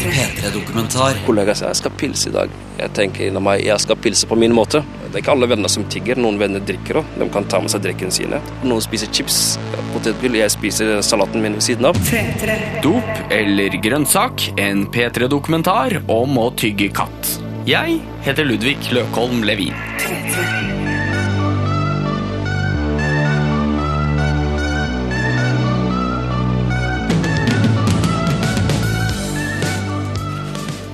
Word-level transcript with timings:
P3-dokumentar. 0.00 1.18
Kollega 1.26 1.54
sier 1.56 1.70
jeg 1.70 1.80
skal 1.82 1.92
pilse 2.00 2.30
i 2.30 2.34
dag. 2.34 2.52
Jeg 2.78 2.92
tenker 2.96 3.26
inni 3.28 3.42
meg 3.44 3.64
jeg 3.66 3.82
skal 3.82 3.98
pilse 4.00 4.28
på 4.28 4.38
min 4.40 4.54
måte. 4.56 4.80
Det 5.10 5.18
er 5.18 5.22
ikke 5.24 5.34
alle 5.34 5.48
venner 5.50 5.72
som 5.72 5.84
tigger. 5.92 6.20
Noen 6.20 6.40
venner 6.40 6.64
drikker 6.64 7.02
òg. 7.02 7.12
De 7.20 7.28
kan 7.34 7.48
ta 7.50 7.60
med 7.60 7.72
seg 7.72 7.84
drikken 7.84 8.14
sine. 8.14 8.40
Noen 8.64 8.82
spiser 8.84 9.10
chips, 9.12 9.58
potetgull. 9.92 10.38
Jeg 10.40 10.54
spiser 10.56 10.96
salaten 11.04 11.44
min 11.44 11.58
ved 11.58 11.66
siden 11.66 11.90
av. 11.90 12.00
Dop 12.84 13.24
eller 13.34 13.76
grønnsak, 13.84 14.50
en 14.62 14.86
P3-dokumentar 14.94 16.00
om 16.08 16.40
å 16.40 16.50
tygge 16.56 16.92
katt. 16.96 17.36
Jeg 17.68 18.00
heter 18.24 18.48
Ludvig 18.48 18.78
Løkholm 18.96 19.44
Levin. 19.44 19.76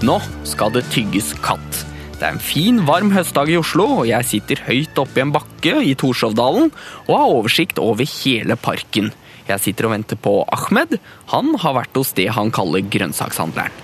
Nå 0.07 0.21
skal 0.47 0.71
det 0.71 0.85
tygges 0.95 1.33
katt. 1.43 1.79
Det 2.17 2.23
er 2.23 2.37
en 2.37 2.43
fin, 2.43 2.77
varm 2.87 3.09
høstdag 3.11 3.51
i 3.51 3.57
Oslo, 3.59 3.87
og 4.03 4.07
jeg 4.07 4.29
sitter 4.29 4.61
høyt 4.69 5.01
oppe 5.03 5.19
i 5.19 5.25
en 5.25 5.33
bakke 5.35 5.73
i 5.83 5.97
Torshovdalen 5.99 6.71
og 7.09 7.11
har 7.11 7.33
oversikt 7.33 7.81
over 7.83 8.07
hele 8.07 8.55
parken. 8.61 9.11
Jeg 9.49 9.65
sitter 9.65 9.89
og 9.89 9.97
venter 9.97 10.21
på 10.23 10.37
Ahmed. 10.55 10.95
Han 11.33 11.57
har 11.59 11.75
vært 11.81 11.99
hos 11.99 12.15
det 12.15 12.29
han 12.37 12.55
kaller 12.55 12.87
grønnsakshandleren. 12.87 13.75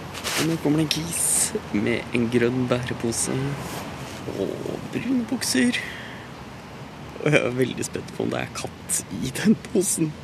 Nå 0.47 0.61
kommer 0.63 0.85
det 0.85 0.87
en 0.87 0.95
kis 0.95 1.27
med 1.75 2.15
en 2.15 2.31
grønn 2.31 2.69
bærepose 2.71 3.35
og 4.39 4.57
brune 4.95 5.27
bukser. 5.33 5.81
Og 7.25 7.33
jeg 7.33 7.41
er 7.41 7.63
veldig 7.65 7.89
spent 7.89 8.15
på 8.15 8.29
om 8.29 8.31
det 8.31 8.45
er 8.45 8.55
katt 8.63 9.03
i 9.19 9.35
den 9.43 9.59
posen. 9.73 10.15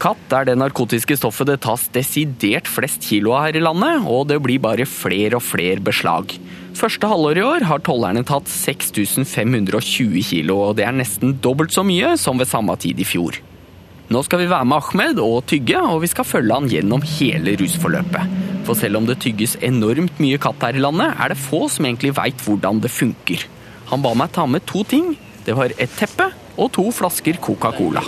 Katt 0.00 0.32
er 0.32 0.46
det 0.48 0.54
narkotiske 0.56 1.12
stoffet 1.18 1.50
det 1.50 1.58
tas 1.60 1.82
desidert 1.92 2.68
flest 2.72 3.04
kilo 3.04 3.34
av 3.36 3.50
her 3.50 3.58
i 3.58 3.60
landet, 3.60 4.06
og 4.08 4.30
det 4.30 4.38
blir 4.40 4.62
bare 4.62 4.86
flere 4.88 5.36
og 5.36 5.44
flere 5.44 5.82
beslag. 5.84 6.32
Første 6.78 7.10
halvår 7.10 7.36
i 7.36 7.44
år 7.44 7.66
har 7.68 7.82
tollerne 7.84 8.22
tatt 8.24 8.48
6520 8.48 10.24
kilo, 10.24 10.56
og 10.70 10.78
det 10.78 10.86
er 10.88 10.96
nesten 10.96 11.34
dobbelt 11.44 11.76
så 11.76 11.84
mye 11.84 12.14
som 12.16 12.40
ved 12.40 12.48
samme 12.48 12.78
tid 12.80 13.02
i 13.02 13.04
fjor. 13.04 13.36
Nå 14.10 14.22
skal 14.24 14.40
vi 14.40 14.48
være 14.48 14.70
med 14.70 14.80
Ahmed 14.80 15.20
og 15.20 15.44
tygge, 15.52 15.82
og 15.84 16.00
vi 16.06 16.08
skal 16.14 16.26
følge 16.26 16.56
han 16.56 16.70
gjennom 16.72 17.04
hele 17.18 17.58
rusforløpet. 17.60 18.38
For 18.64 18.80
selv 18.80 19.02
om 19.02 19.08
det 19.10 19.20
tygges 19.20 19.58
enormt 19.60 20.16
mye 20.22 20.40
katt 20.40 20.64
her 20.64 20.80
i 20.80 20.82
landet, 20.82 21.12
er 21.12 21.34
det 21.34 21.42
få 21.44 21.66
som 21.68 21.84
egentlig 21.84 22.16
veit 22.16 22.40
hvordan 22.46 22.80
det 22.80 22.90
funker. 22.94 23.44
Han 23.92 24.00
ba 24.00 24.16
meg 24.16 24.32
ta 24.32 24.48
med 24.48 24.64
to 24.64 24.80
ting. 24.80 25.12
Det 25.44 25.52
var 25.60 25.76
et 25.76 25.92
teppe 26.00 26.32
og 26.56 26.72
to 26.72 26.88
flasker 26.94 27.36
Coca-Cola. 27.44 28.00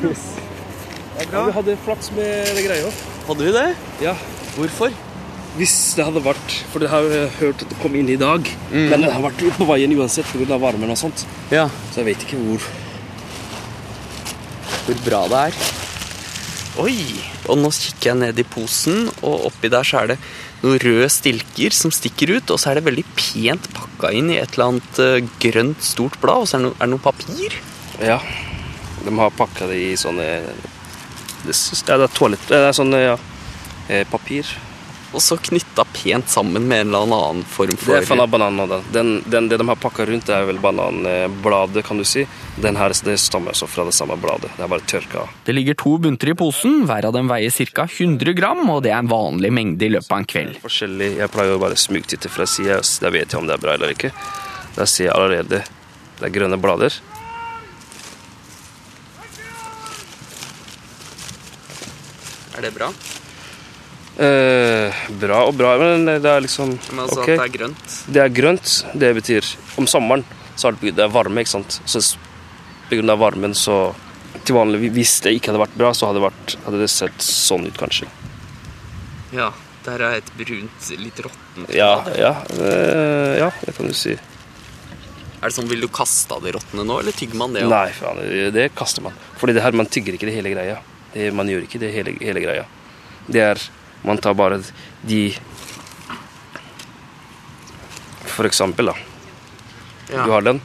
Ja, 0.00 1.44
vi 1.44 1.52
hadde 1.52 1.76
flaks 1.84 2.10
med 2.16 2.50
det 2.56 2.64
greia. 2.64 2.90
Hadde 3.28 3.44
vi 3.46 3.52
det? 3.54 3.68
Ja, 4.02 4.16
Hvorfor? 4.56 4.92
hvis 5.58 5.72
det 5.98 6.04
hadde 6.06 6.20
vært 6.22 6.52
For 6.70 6.78
det 6.78 6.88
har 6.92 7.02
jeg 7.10 7.30
hørt 7.40 7.62
at 7.64 7.72
det 7.72 7.78
kom 7.82 7.94
inn 7.98 8.08
i 8.12 8.16
dag. 8.18 8.46
Men 8.70 9.02
det 9.02 9.10
har 9.12 9.24
vært 9.24 9.42
på 9.58 9.66
veien 9.66 9.92
uansett 9.98 10.28
pga. 10.30 10.56
varmen 10.62 10.90
og 10.94 10.98
sånt. 10.98 11.24
Ja, 11.50 11.68
Så 11.90 12.00
jeg 12.00 12.12
vet 12.12 12.24
ikke 12.28 12.38
hvor 12.44 12.68
hvor 14.86 14.96
bra 15.04 15.18
det 15.28 15.40
er. 15.50 15.58
Oi! 16.80 16.94
Og 17.50 17.58
nå 17.60 17.68
kikker 17.74 18.08
jeg 18.10 18.18
ned 18.22 18.38
i 18.40 18.44
posen, 18.48 19.10
og 19.22 19.44
oppi 19.50 19.68
der 19.70 19.84
så 19.86 20.00
er 20.00 20.12
det 20.12 20.16
noen 20.62 20.80
røde 20.82 21.08
stilker 21.12 21.74
som 21.76 21.92
stikker 21.94 22.32
ut, 22.38 22.50
og 22.50 22.58
så 22.58 22.70
er 22.72 22.78
det 22.80 22.86
veldig 22.88 23.04
pent 23.18 23.68
pakka 23.76 24.10
inn 24.16 24.30
i 24.32 24.38
et 24.40 24.56
eller 24.56 24.70
annet 24.72 25.00
eh, 25.04 25.28
grønt, 25.44 25.82
stort 25.84 26.16
blad, 26.22 26.42
og 26.42 26.48
så 26.50 26.56
er 26.58 26.64
det 26.64 26.70
noe, 26.70 26.78
er 26.80 26.88
det 26.88 26.94
noe 26.94 27.04
papir. 27.04 27.58
Ja. 28.02 28.18
De 29.04 29.18
har 29.18 29.30
pakka 29.36 29.66
det 29.70 29.78
i 29.80 29.92
sånne 29.98 30.26
Det, 31.44 31.54
ja, 31.88 31.96
det 31.96 32.04
er 32.04 32.16
toalett... 32.16 32.48
Det 32.50 32.58
er 32.68 32.74
sånn, 32.76 32.92
ja. 32.92 33.14
eh, 33.88 34.04
Papir. 34.10 34.48
Og 35.10 35.18
så 35.24 35.34
knytta 35.42 35.82
pent 35.90 36.28
sammen 36.30 36.68
med 36.70 36.84
en 36.84 36.92
eller 36.94 37.14
annen 37.16 37.40
form 37.48 37.72
for 37.80 37.96
Det 37.96 38.04
er 38.04 38.06
faen 38.06 38.20
av 38.22 38.28
bananen. 38.30 38.68
da. 38.70 38.78
Den, 38.94 39.08
den, 39.26 39.48
det 39.50 39.56
de 39.58 39.66
har 39.66 39.78
pakka 39.80 40.04
rundt, 40.06 40.28
det 40.28 40.36
er 40.36 40.44
vel 40.46 40.60
bananbladet, 40.62 41.82
kan 41.86 41.98
du 41.98 42.04
si. 42.06 42.26
Den 42.62 42.78
her 42.78 42.94
det 43.04 43.16
stammer 43.18 43.56
så 43.58 43.66
fra 43.66 43.88
det 43.88 43.96
samme 43.96 44.14
bladet. 44.20 44.52
Det 44.54 44.62
er 44.62 44.70
bare 44.70 44.86
tørka. 44.86 45.24
Det 45.48 45.56
ligger 45.56 45.74
to 45.82 45.96
bunter 45.98 46.30
i 46.30 46.36
posen, 46.38 46.84
hver 46.86 47.08
av 47.08 47.16
dem 47.16 47.30
veier 47.30 47.50
ca. 47.74 47.88
100 47.90 48.36
gram, 48.38 48.62
og 48.70 48.84
det 48.86 48.92
er 48.94 49.00
en 49.00 49.10
vanlig 49.10 49.50
mengde 49.56 49.88
i 49.88 49.90
løpet 49.96 50.12
av 50.14 50.22
en 50.22 50.30
kveld. 50.30 50.60
Forskjellig. 50.62 51.10
Jeg 51.18 51.34
pleier 51.34 51.56
å 51.56 51.62
bare 51.64 51.80
smugtitte 51.80 52.30
fra 52.30 52.46
sida, 52.46 52.78
så 52.86 53.08
da 53.08 53.14
vet 53.16 53.34
jeg 53.34 53.42
om 53.42 53.50
det 53.50 53.58
er 53.58 53.64
bra 53.66 53.74
eller 53.74 53.96
ikke. 53.96 54.12
Da 54.76 54.86
ser 54.86 55.08
jeg 55.08 55.16
allerede 55.16 55.64
det 56.20 56.28
er 56.28 56.34
grønne 56.36 56.60
blader. 56.60 56.94
Er 62.60 62.66
det 62.68 62.74
bra? 62.76 62.90
Eh, 64.20 64.98
bra 65.16 65.38
og 65.48 65.54
bra, 65.56 65.70
men 65.80 66.04
det 66.04 66.28
er 66.28 66.42
liksom 66.44 66.74
Men 66.90 67.06
altså 67.06 67.22
ok. 67.22 67.30
at 67.30 67.38
det 67.38 67.46
er 67.46 67.54
grønt. 67.54 67.94
Det 68.04 68.20
er 68.20 68.34
grønt. 68.36 68.72
Det 69.00 69.10
betyr 69.16 69.48
om 69.80 69.88
sommeren 69.88 70.26
så 70.60 70.68
er 70.68 70.76
det, 70.76 70.92
det 70.98 71.06
er 71.06 71.12
varme, 71.14 71.40
ikke 71.40 71.54
sant. 71.54 71.78
Så 71.88 72.02
pga. 72.90 73.16
varmen 73.16 73.56
så 73.56 73.94
til 74.44 74.58
vanlig, 74.58 74.90
Hvis 74.92 75.14
det 75.24 75.32
ikke 75.38 75.54
hadde 75.54 75.62
vært 75.62 75.78
bra, 75.80 75.94
så 75.96 76.10
hadde 76.10 76.20
det, 76.20 76.26
vært, 76.26 76.56
hadde 76.66 76.82
det 76.82 76.90
sett 76.92 77.24
sånn 77.24 77.64
ut, 77.64 77.80
kanskje. 77.80 78.10
Ja, 79.32 79.48
der 79.86 80.04
er 80.04 80.18
et 80.18 80.28
brunt, 80.36 80.90
litt 81.00 81.20
råttent 81.24 81.72
Ja, 81.72 82.02
ja, 82.18 82.34
eh, 82.58 83.38
ja, 83.40 83.48
det 83.64 83.76
kan 83.78 83.88
du 83.88 83.96
si. 83.96 84.18
Er 85.40 85.48
det 85.48 85.56
sånn, 85.56 85.70
Vil 85.72 85.80
du 85.80 85.88
kaste 85.88 86.36
av 86.36 86.44
det 86.44 86.52
råtne 86.58 86.84
nå, 86.84 87.00
eller 87.00 87.16
tygger 87.16 87.40
man 87.40 87.56
det? 87.56 87.64
også? 87.64 88.12
Nei, 88.20 88.28
det, 88.28 88.48
det 88.58 88.70
kaster 88.76 89.08
man. 89.08 89.16
Fordi 89.40 89.56
det 89.56 89.64
her, 89.64 89.72
man 89.72 89.88
tygger 89.88 90.18
ikke 90.18 90.28
det 90.28 90.36
hele 90.36 90.52
greia. 90.52 90.80
Det, 91.12 91.30
man 91.34 91.48
gjør 91.50 91.66
ikke 91.66 91.80
det 91.82 91.92
hele, 91.94 92.14
hele 92.20 92.42
greia. 92.44 92.66
Det 93.26 93.42
er 93.44 93.68
Man 94.02 94.16
tar 94.16 94.32
bare 94.32 94.62
de 95.04 95.34
For 98.24 98.46
eksempel, 98.48 98.86
da. 98.88 98.94
Ja. 100.08 100.24
Du 100.24 100.30
har 100.32 100.40
den. 100.40 100.60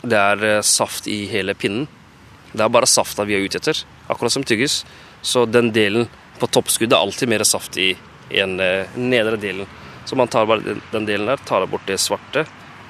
Det 0.00 0.16
er 0.16 0.44
eh, 0.44 0.62
saft 0.64 1.06
i 1.10 1.26
hele 1.28 1.52
pinnen. 1.54 1.84
Det 2.52 2.64
er 2.64 2.72
bare 2.72 2.88
safta 2.88 3.26
vi 3.28 3.36
er 3.36 3.44
ute 3.44 3.60
etter, 3.60 3.82
akkurat 4.08 4.32
som 4.32 4.46
tygges. 4.46 4.80
Så 5.20 5.44
den 5.44 5.68
delen 5.74 6.08
på 6.38 6.48
toppskuddet 6.48 6.96
er 6.96 7.02
alltid 7.02 7.28
mer 7.28 7.44
saft 7.44 7.76
i 7.76 7.90
enn 8.30 8.56
eh, 8.62 8.96
nedre 8.96 9.36
delen. 9.36 9.68
Så 10.08 10.16
man 10.16 10.30
tar 10.32 10.48
bare 10.48 10.64
den, 10.64 10.80
den 10.94 11.06
delen 11.08 11.28
der, 11.28 11.44
tar 11.44 11.66
bort 11.68 11.84
det 11.86 11.98
svarte. 12.00 12.46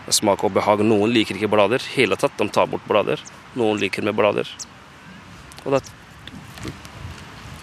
Smak 0.08 0.44
og 0.46 0.54
behag. 0.54 0.84
Noen 0.86 1.10
liker 1.12 1.36
ikke 1.36 1.50
blader. 1.50 1.82
hele 1.96 2.16
tatt, 2.16 2.38
De 2.38 2.48
tar 2.48 2.70
bort 2.70 2.86
blader. 2.88 3.20
Noen 3.58 3.80
liker 3.82 4.06
med 4.06 4.14
blader. 4.14 4.48
Og 5.64 5.76
da 5.76 5.80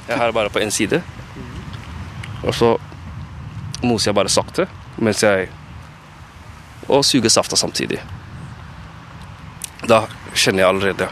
Jeg 0.08 0.18
har 0.22 0.32
bare 0.32 0.50
på 0.54 0.62
én 0.62 0.70
side. 0.70 1.02
Og 2.46 2.54
så 2.54 2.76
moser 3.82 4.12
jeg 4.12 4.18
bare 4.18 4.30
sakte 4.30 4.68
mens 5.02 5.24
jeg 5.24 5.50
Og 6.88 7.02
suger 7.04 7.30
safta 7.34 7.58
samtidig. 7.58 7.98
Da 9.90 10.06
kjenner 10.38 10.62
jeg 10.62 10.70
allerede 10.70 11.08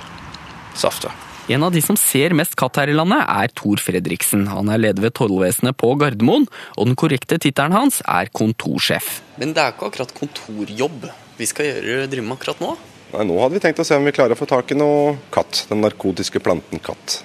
safta. 0.78 1.10
En 1.52 1.66
av 1.66 1.74
de 1.74 1.82
som 1.84 1.98
ser 2.00 2.32
mest 2.38 2.54
katt 2.56 2.78
her 2.80 2.88
i 2.88 2.96
landet, 2.96 3.20
er 3.28 3.52
Tor 3.58 3.82
Fredriksen. 3.82 4.46
Han 4.48 4.70
er 4.72 4.80
leder 4.80 5.04
ved 5.04 5.16
tollvesenet 5.18 5.76
på 5.76 5.90
Gardermoen, 6.00 6.46
og 6.78 6.88
den 6.88 6.96
korrekte 6.96 7.36
tittelen 7.42 7.76
hans 7.76 8.00
er 8.08 8.30
kontorsjef. 8.32 9.18
Men 9.42 9.52
det 9.52 9.66
er 9.66 9.74
ikke 9.74 9.90
akkurat 9.90 10.14
kontorjobb 10.16 11.10
vi 11.40 11.50
skal 11.50 11.68
gjøre, 11.68 12.08
drive 12.08 12.24
med 12.30 12.38
akkurat 12.38 12.62
nå? 12.64 12.72
Nei, 13.13 13.25
Nå 13.29 13.38
hadde 13.38 13.53
vi 13.59 13.62
tenkt 13.62 13.81
å 13.81 13.85
se 13.85 13.97
om 14.00 14.07
vi 14.07 14.13
klarer 14.16 14.34
å 14.34 14.40
få 14.40 14.47
tak 14.50 14.72
i 14.74 14.78
noe 14.78 15.18
katt. 15.34 15.66
Den 15.69 15.84
narkotiske 15.85 16.41
planten 16.41 16.81
katt. 16.81 17.19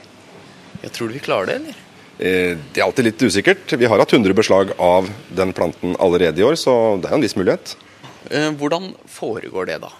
Jeg 0.83 0.93
tror 0.95 1.09
du 1.09 1.17
vi 1.17 1.23
klarer 1.25 1.49
det, 1.49 1.55
eller? 1.63 1.79
Eh, 2.19 2.57
Det 2.73 2.83
er 2.83 2.85
alltid 2.85 3.05
litt 3.09 3.23
usikkert. 3.23 3.73
Vi 3.79 3.87
har 3.89 3.99
hatt 3.99 4.13
100 4.13 4.35
beslag 4.37 4.75
av 4.79 5.09
den 5.35 5.53
planten 5.53 5.97
allerede 5.99 6.39
i 6.39 6.45
år, 6.45 6.57
så 6.61 7.01
det 7.01 7.09
er 7.09 7.15
en 7.17 7.25
viss 7.25 7.37
mulighet. 7.37 7.77
Eh, 8.31 8.51
Hvordan 8.53 8.95
foregår 9.07 9.67
det, 9.67 9.81
da? 9.81 9.91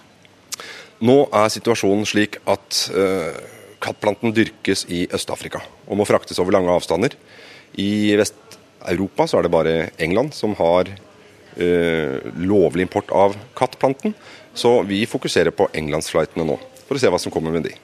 Nå 1.01 1.27
er 1.33 1.49
situasjonen 1.49 2.05
slik 2.05 2.37
at 2.45 2.89
eh, 2.93 3.33
kattplanten 3.81 4.33
dyrkes 4.35 4.85
i 4.91 5.07
Øst-Afrika 5.07 5.61
og 5.87 5.97
må 5.97 6.05
fraktes 6.05 6.37
over 6.39 6.51
lange 6.51 6.69
avstander. 6.69 7.15
I 7.79 8.15
Vest-Europa 8.19 9.25
så 9.25 9.39
er 9.39 9.47
det 9.47 9.51
bare 9.51 9.89
England 9.97 10.35
som 10.35 10.53
har 10.59 10.91
eh, 11.57 12.19
lovlig 12.35 12.85
import 12.85 13.09
av 13.15 13.37
kattplanten. 13.55 14.13
Så 14.57 14.71
vi 14.87 15.03
fokuserer 15.09 15.53
på 15.55 15.69
englandsflightene 15.77 16.45
nå, 16.47 16.57
for 16.87 16.97
å 16.97 17.01
se 17.01 17.11
hva 17.11 17.19
som 17.21 17.33
kommer 17.33 17.53
med 17.53 17.67
de. 17.69 17.75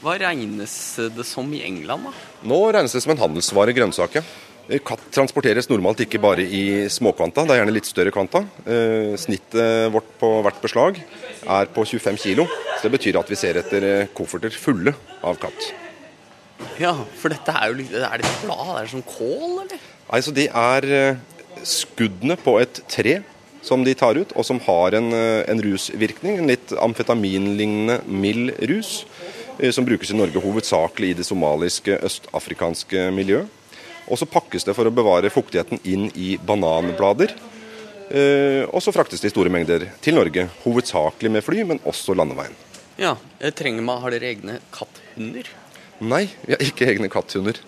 Hva 0.00 0.14
regnes 0.20 0.74
det 1.12 1.26
som 1.28 1.48
i 1.52 1.60
England, 1.66 2.08
da? 2.08 2.12
Nå 2.48 2.60
regnes 2.72 2.94
det 2.96 3.02
som 3.04 3.12
en 3.12 3.20
handelsvare, 3.20 3.74
grønnsake. 3.76 4.22
Eh, 4.70 4.80
Katt 4.86 5.02
transporteres 5.12 5.68
normalt 5.68 6.00
ikke 6.04 6.20
bare 6.22 6.44
i 6.46 6.62
småkvanta, 6.92 7.44
det 7.44 7.56
er 7.56 7.60
gjerne 7.60 7.74
litt 7.74 7.88
større 7.90 8.12
kvanta. 8.14 8.44
Eh, 8.64 9.12
Snittet 9.20 9.90
vårt 9.92 10.08
på 10.20 10.30
hvert 10.46 10.60
beslag 10.62 11.00
er 11.44 11.70
på 11.74 11.84
25 11.84 12.20
kilo. 12.22 12.46
Så 12.78 12.88
det 12.88 12.94
betyr 12.96 13.18
at 13.20 13.28
vi 13.32 13.38
ser 13.38 13.60
etter 13.60 13.86
eh, 13.88 14.10
kofferter 14.16 14.54
fulle 14.56 14.94
av 15.26 15.40
katt. 15.42 15.68
Ja, 16.80 16.94
for 17.20 17.32
dette 17.32 17.52
er 17.56 17.70
jo 17.70 17.76
litt 17.78 17.92
Er 17.96 18.20
det 18.20 18.30
blad? 18.42 18.74
Er 18.76 18.84
det 18.84 18.92
som 18.92 19.04
kål, 19.04 19.62
eller? 19.66 19.84
Nei, 20.10 20.20
så 20.24 20.32
Det 20.36 20.48
er 20.48 21.16
skuddene 21.66 22.36
på 22.40 22.56
et 22.60 22.80
tre 22.88 23.18
som 23.62 23.84
de 23.84 23.94
tar 23.94 24.18
ut, 24.20 24.32
og 24.36 24.46
som 24.46 24.60
har 24.64 24.96
en, 24.96 25.12
eh, 25.12 25.44
en 25.50 25.62
rusvirkning. 25.62 26.38
En 26.38 26.46
litt 26.46 26.72
amfetaminlignende 26.72 28.00
mild 28.06 28.54
rus. 28.68 29.04
eh, 29.62 29.70
som 29.70 29.84
brukes 29.84 30.10
i 30.10 30.14
Norge 30.16 30.40
hovedsakelig 30.40 31.10
i 31.10 31.16
det 31.18 31.26
somaliske, 31.26 31.98
østafrikanske 32.00 33.10
miljøet. 33.12 33.46
Og 34.08 34.16
så 34.16 34.24
pakkes 34.24 34.64
det 34.64 34.74
for 34.74 34.86
å 34.86 34.94
bevare 34.94 35.28
fuktigheten 35.28 35.78
inn 35.84 36.10
i 36.16 36.38
bananblader. 36.38 37.34
Eh, 38.10 38.64
og 38.72 38.80
så 38.80 38.90
fraktes 38.90 39.20
det 39.20 39.28
i 39.28 39.34
store 39.34 39.52
mengder 39.52 39.84
til 40.00 40.14
Norge, 40.14 40.48
hovedsakelig 40.64 41.30
med 41.30 41.44
fly, 41.44 41.62
men 41.62 41.78
også 41.84 42.16
landeveien. 42.16 42.56
Ja, 42.98 43.16
trenger 43.52 43.82
man, 43.82 44.00
Har 44.00 44.10
dere 44.10 44.34
egne 44.34 44.60
katthunder? 44.72 45.44
Nei, 46.00 46.30
vi 46.46 46.56
har 46.56 46.64
ikke 46.64 46.88
egne 46.88 47.08
katthunder. 47.12 47.60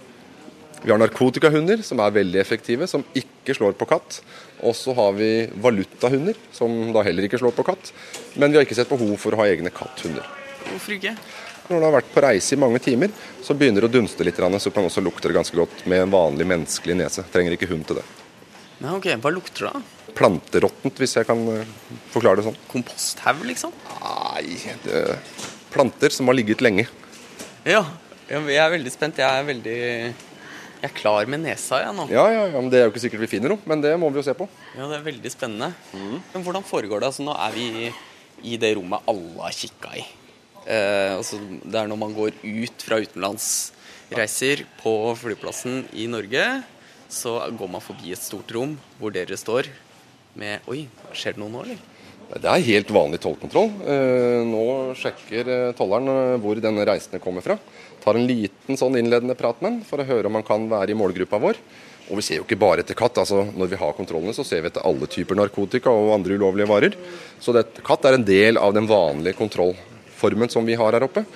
Vi 0.83 0.91
har 0.91 0.99
narkotikahunder, 0.99 1.83
som 1.87 2.01
er 2.01 2.11
veldig 2.11 2.41
effektive, 2.41 2.89
som 2.89 3.05
ikke 3.15 3.32
slår 3.51 3.75
på 3.75 3.89
katt. 3.91 4.21
Og 4.63 4.77
så 4.79 4.95
har 4.95 5.17
vi 5.19 5.49
valutahunder, 5.59 6.39
som 6.55 6.93
da 6.95 7.03
heller 7.03 7.27
ikke 7.27 7.41
slår 7.43 7.57
på 7.57 7.67
katt. 7.67 7.91
Men 8.39 8.53
vi 8.53 8.61
har 8.61 8.67
ikke 8.67 8.79
sett 8.79 8.93
behov 8.93 9.17
for 9.19 9.35
å 9.35 9.43
ha 9.43 9.49
egne 9.51 9.75
katthunder. 9.75 10.29
Hvorfor 10.69 10.95
ikke? 10.95 11.17
Når 11.67 11.79
du 11.81 11.87
har 11.89 11.97
vært 11.97 12.15
på 12.15 12.23
reise 12.23 12.55
i 12.55 12.61
mange 12.63 12.79
timer, 12.83 13.11
så 13.43 13.55
begynner 13.59 13.83
det 13.83 13.91
å 13.91 13.95
dunste 13.99 14.27
litt, 14.27 14.39
så 14.39 14.71
kan 14.71 14.87
også 14.87 15.03
lukte 15.03 15.27
det 15.27 15.35
ganske 15.35 15.59
godt 15.59 15.83
med 15.91 16.05
en 16.05 16.15
vanlig 16.15 16.47
menneskelig 16.47 16.99
nese. 17.03 17.27
Trenger 17.35 17.57
ikke 17.57 17.71
hund 17.71 17.87
til 17.89 17.99
det. 17.99 18.07
Ja, 18.83 18.95
ok, 18.95 19.11
Hva 19.23 19.31
lukter 19.35 19.67
det 19.67 19.73
da? 19.75 19.83
Planteråttent, 20.19 20.99
hvis 21.01 21.17
jeg 21.17 21.27
kan 21.27 21.43
eh, 21.49 21.69
forklare 22.13 22.41
det 22.41 22.47
sånn. 22.49 22.59
Komposthaug, 22.71 23.45
liksom? 23.49 23.75
Nei, 24.03 24.59
det 24.85 25.05
planter 25.73 26.13
som 26.13 26.29
har 26.29 26.37
ligget 26.37 26.61
lenge. 26.65 26.89
Ja, 27.65 27.85
jeg 28.29 28.59
er 28.59 28.75
veldig 28.75 28.93
spent. 28.93 29.21
Jeg 29.23 29.29
er 29.29 29.47
veldig 29.49 29.79
jeg 30.83 30.91
er 30.91 30.95
klar 30.99 31.29
med 31.31 31.45
nesa, 31.45 31.79
jeg 31.79 31.95
nå. 31.95 32.09
Ja, 32.11 32.25
ja, 32.27 32.47
ja, 32.51 32.59
men 32.61 32.71
Det 32.73 32.81
er 32.81 32.89
jo 32.89 32.91
ikke 32.91 33.05
sikkert 33.05 33.23
vi 33.23 33.31
finner 33.31 33.53
noe, 33.55 33.63
men 33.71 33.81
det 33.85 33.93
må 34.03 34.09
vi 34.11 34.19
jo 34.19 34.25
se 34.27 34.35
på. 34.35 34.49
Ja, 34.75 34.89
Det 34.91 34.97
er 34.99 35.05
veldig 35.07 35.31
spennende. 35.31 35.69
Mm. 35.95 36.17
Men 36.33 36.43
hvordan 36.43 36.67
foregår 36.67 37.01
det? 37.05 37.13
Altså, 37.13 37.23
Nå 37.23 37.37
er 37.39 37.55
vi 37.55 37.93
i 38.43 38.57
det 38.59 38.73
rommet 38.75 39.07
alle 39.07 39.45
har 39.45 39.55
kikka 39.55 39.93
i. 40.01 40.03
Eh, 40.67 41.13
altså, 41.15 41.39
det 41.63 41.79
er 41.79 41.87
når 41.91 42.01
man 42.03 42.15
går 42.17 42.35
ut 42.43 42.83
fra 42.83 42.99
utenlandsreiser 42.99 44.65
på 44.83 44.93
flyplassen 45.23 45.85
i 45.95 46.09
Norge, 46.11 46.49
så 47.13 47.37
går 47.55 47.71
man 47.71 47.85
forbi 47.85 48.11
et 48.15 48.23
stort 48.23 48.51
rom 48.57 48.75
hvor 48.99 49.15
dere 49.15 49.39
står 49.39 49.69
med 50.35 50.67
Oi, 50.73 50.87
skjer 51.15 51.37
det 51.37 51.43
noe 51.45 51.53
nå, 51.53 51.63
eller? 51.67 51.79
Det 52.33 52.49
er 52.49 52.65
helt 52.65 52.91
vanlig 52.95 53.21
tollkontroll. 53.21 53.69
Eh, 53.85 54.41
nå 54.49 54.65
sjekker 54.97 55.49
eh, 55.53 55.73
tolleren 55.77 56.09
eh, 56.09 56.37
hvor 56.41 56.57
denne 56.65 56.87
reisende 56.89 57.21
kommer 57.21 57.45
fra. 57.45 57.59
Tar 58.01 58.17
en 58.17 58.29
liten 58.29 58.79
sånn 58.81 58.97
innledende 58.97 59.37
prat 59.37 59.61
med 59.61 59.69
den 59.69 59.81
for 59.85 60.01
å 60.01 60.07
høre 60.09 60.31
om 60.31 60.39
han 60.39 60.47
kan 60.47 60.65
være 60.71 60.95
i 60.95 60.97
målgruppa 60.97 61.41
vår. 61.43 61.61
Og 62.09 62.19
vi 62.19 62.25
ser 62.25 62.41
jo 62.41 62.47
ikke 62.47 62.61
bare 62.61 62.83
etter 62.83 62.97
katt. 62.97 63.21
altså 63.21 63.45
Når 63.53 63.73
vi 63.75 63.81
har 63.83 63.97
kontrollene, 63.99 64.33
så 64.37 64.47
ser 64.49 64.65
vi 64.65 64.71
etter 64.73 64.85
alle 64.89 65.09
typer 65.13 65.37
narkotika 65.39 65.93
og 65.93 66.15
andre 66.17 66.39
ulovlige 66.41 66.71
varer. 66.71 66.97
Så 67.41 67.53
det, 67.53 67.67
katt 67.85 68.09
er 68.09 68.17
en 68.17 68.25
del 68.27 68.61
av 68.61 68.73
den 68.75 68.89
vanlige 68.89 69.37
kontrollformen 69.39 70.53
som 70.53 70.65
vi 70.65 70.79
har 70.81 70.97
her 70.97 71.05
oppe. 71.05 71.27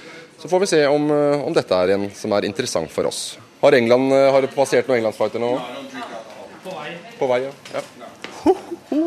Så 0.41 0.49
får 0.49 0.65
vi 0.65 0.71
se 0.71 0.81
om, 0.89 1.11
om 1.13 1.57
dette 1.57 1.77
er 1.77 1.93
en 1.95 2.09
som 2.17 2.33
er 2.37 2.49
interessant 2.49 2.93
for 2.93 3.09
oss. 3.09 3.37
Har 3.61 3.77
England 3.77 4.13
har 4.13 4.49
passert 4.53 4.89
noen 4.89 5.01
englandsfighter 5.01 5.41
nå? 5.41 5.53
På 6.65 6.73
vei. 6.77 6.89
På 7.21 7.29
vei, 7.31 7.43
ja. 7.47 7.53
ja. 7.77 7.85
Ho, 8.45 8.57
ho. 8.91 9.05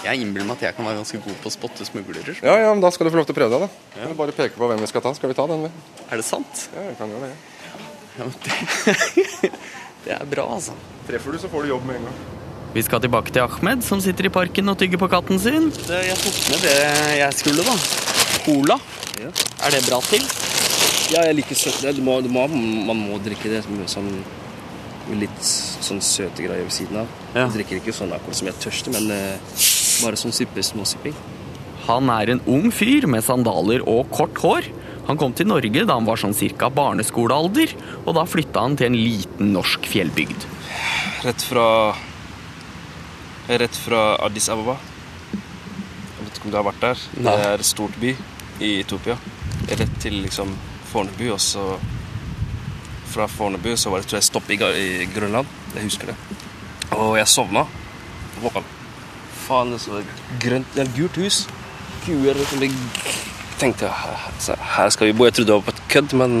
Jeg 0.00 0.22
innbiller 0.22 0.48
meg 0.48 0.56
at 0.56 0.70
jeg 0.70 0.76
kan 0.78 0.86
være 0.88 1.00
ganske 1.02 1.20
god 1.20 1.38
på 1.42 1.50
å 1.50 1.52
spotte 1.52 1.84
smuglere. 1.84 2.34
Ja, 2.40 2.56
ja, 2.62 2.72
men 2.72 2.80
Da 2.80 2.90
skal 2.94 3.06
du 3.06 3.12
få 3.12 3.20
lov 3.20 3.28
til 3.28 3.36
å 3.36 3.38
prøve 3.40 3.52
deg. 3.52 3.66
da. 3.66 4.00
Ja. 4.00 4.12
Bare 4.16 4.32
peke 4.32 4.56
på 4.56 4.68
hvem 4.70 4.80
vi 4.80 4.88
skal 4.88 5.04
ta. 5.04 5.12
Skal 5.14 5.32
vi 5.32 5.36
ta 5.36 5.46
den? 5.50 5.66
Vi? 5.66 5.70
Er 6.08 6.16
det 6.22 6.24
sant? 6.24 6.68
Ja, 6.74 6.86
jeg 6.88 6.96
kan 6.98 7.12
gjøre 7.12 7.28
det. 7.28 7.36
Ja, 8.18 8.26
det, 8.44 9.52
det 10.06 10.14
er 10.16 10.24
bra, 10.32 10.46
altså. 10.56 10.76
Treffer 11.08 11.36
du, 11.36 11.38
så 11.42 11.52
får 11.52 11.66
du 11.66 11.74
jobb 11.74 11.84
med 11.88 12.00
en 12.00 12.08
gang. 12.08 12.18
Vi 12.72 12.82
skal 12.86 13.00
tilbake 13.02 13.32
til 13.34 13.42
Ahmed, 13.42 13.84
som 13.84 14.00
sitter 14.00 14.28
i 14.28 14.32
parken 14.32 14.72
og 14.72 14.78
tygger 14.78 15.00
på 15.02 15.08
katten 15.10 15.40
sin. 15.42 15.70
Jeg 15.90 16.18
tok 16.22 16.36
med 16.52 16.64
det 16.64 16.76
jeg 17.18 17.38
skulle, 17.42 17.64
da. 17.66 17.76
Cola. 18.46 18.76
Ja. 19.20 19.32
Er 19.66 19.74
det 19.74 19.84
bra 19.88 20.00
til? 20.06 20.24
Ja, 21.10 21.24
jeg 21.26 21.40
liker 21.42 21.58
søtt. 21.58 21.82
Må, 21.98 22.20
må, 22.30 22.46
man 22.46 23.02
må 23.08 23.18
drikke 23.20 23.50
det 23.50 23.64
sånn 23.90 24.12
litt 25.18 25.42
sånn 25.42 26.00
søte 26.04 26.44
greier 26.44 26.66
ved 26.66 26.74
siden 26.74 27.00
av. 27.02 27.10
Ja. 27.34 27.46
Jeg 27.48 27.54
drikker 27.58 27.80
ikke 27.80 27.94
sånn 27.96 28.14
akkurat 28.14 28.38
som 28.38 28.50
jeg 28.50 28.58
tørster, 28.62 28.92
tørste, 28.92 28.94
men 28.94 29.10
uh, 29.10 29.64
bare 30.02 30.18
sånn 30.20 30.34
sippe, 30.34 30.62
småsipping. 30.64 31.16
Han 31.86 32.10
er 32.12 32.34
en 32.34 32.42
ung 32.50 32.68
fyr 32.74 33.06
med 33.10 33.24
sandaler 33.26 33.82
og 33.88 34.10
kort 34.14 34.38
hår. 34.42 34.68
Han 35.08 35.18
kom 35.18 35.32
til 35.34 35.48
Norge 35.50 35.82
da 35.88 35.96
han 35.96 36.06
var 36.06 36.20
sånn 36.20 36.36
cirka 36.36 36.68
barneskolealder, 36.70 37.72
og 38.04 38.14
da 38.14 38.26
flytta 38.28 38.62
han 38.62 38.76
til 38.78 38.90
en 38.90 38.98
liten 39.00 39.52
norsk 39.56 39.88
fjellbygd. 39.90 40.46
Rett 41.24 41.42
fra 41.42 41.66
Rett 43.50 43.74
fra 43.74 44.00
Addis 44.22 44.46
Ababa. 44.52 44.76
Jeg 45.32 46.26
vet 46.26 46.36
ikke 46.36 46.46
om 46.46 46.52
du 46.52 46.58
har 46.60 46.68
vært 46.68 46.84
der. 46.84 47.00
Nei. 47.18 47.34
Det 47.34 47.46
er 47.48 47.64
et 47.64 47.66
stort 47.66 47.96
by 47.98 48.12
i 48.62 48.74
Etopia. 48.84 49.16
Rett 49.70 49.96
til 50.02 50.20
liksom 50.22 50.52
Fornebu, 50.92 51.32
og 51.34 51.40
så 51.42 51.72
Fra 53.10 53.26
Fornebu 53.26 53.72
så 53.74 53.90
var 53.90 54.04
det 54.04 54.06
tror 54.06 54.20
jeg 54.20 54.28
stopp 54.28 54.50
i, 54.54 54.54
i 54.54 55.06
Grønland. 55.10 55.48
Jeg 55.74 55.88
husker 55.88 56.12
det. 56.12 56.18
Og 56.94 57.16
jeg 57.18 57.26
sovna. 57.26 57.64
Våkna 58.38 58.62
faen, 59.50 59.74
så 59.82 60.02
grønt, 60.42 60.70
det 60.76 60.84
er 60.84 60.94
gult 60.96 61.18
hus. 61.20 61.42
Kuer 62.04 62.38
som 62.48 62.62
Jeg 62.64 62.72
tenkte 63.60 63.90
her 63.90 64.92
skal 64.94 65.10
vi 65.10 65.16
bo. 65.16 65.26
Jeg 65.28 65.36
trodde 65.36 65.50
det 65.50 65.58
var 65.58 65.66
på 65.66 65.74
et 65.74 65.82
kødd, 65.92 66.16
men 66.16 66.40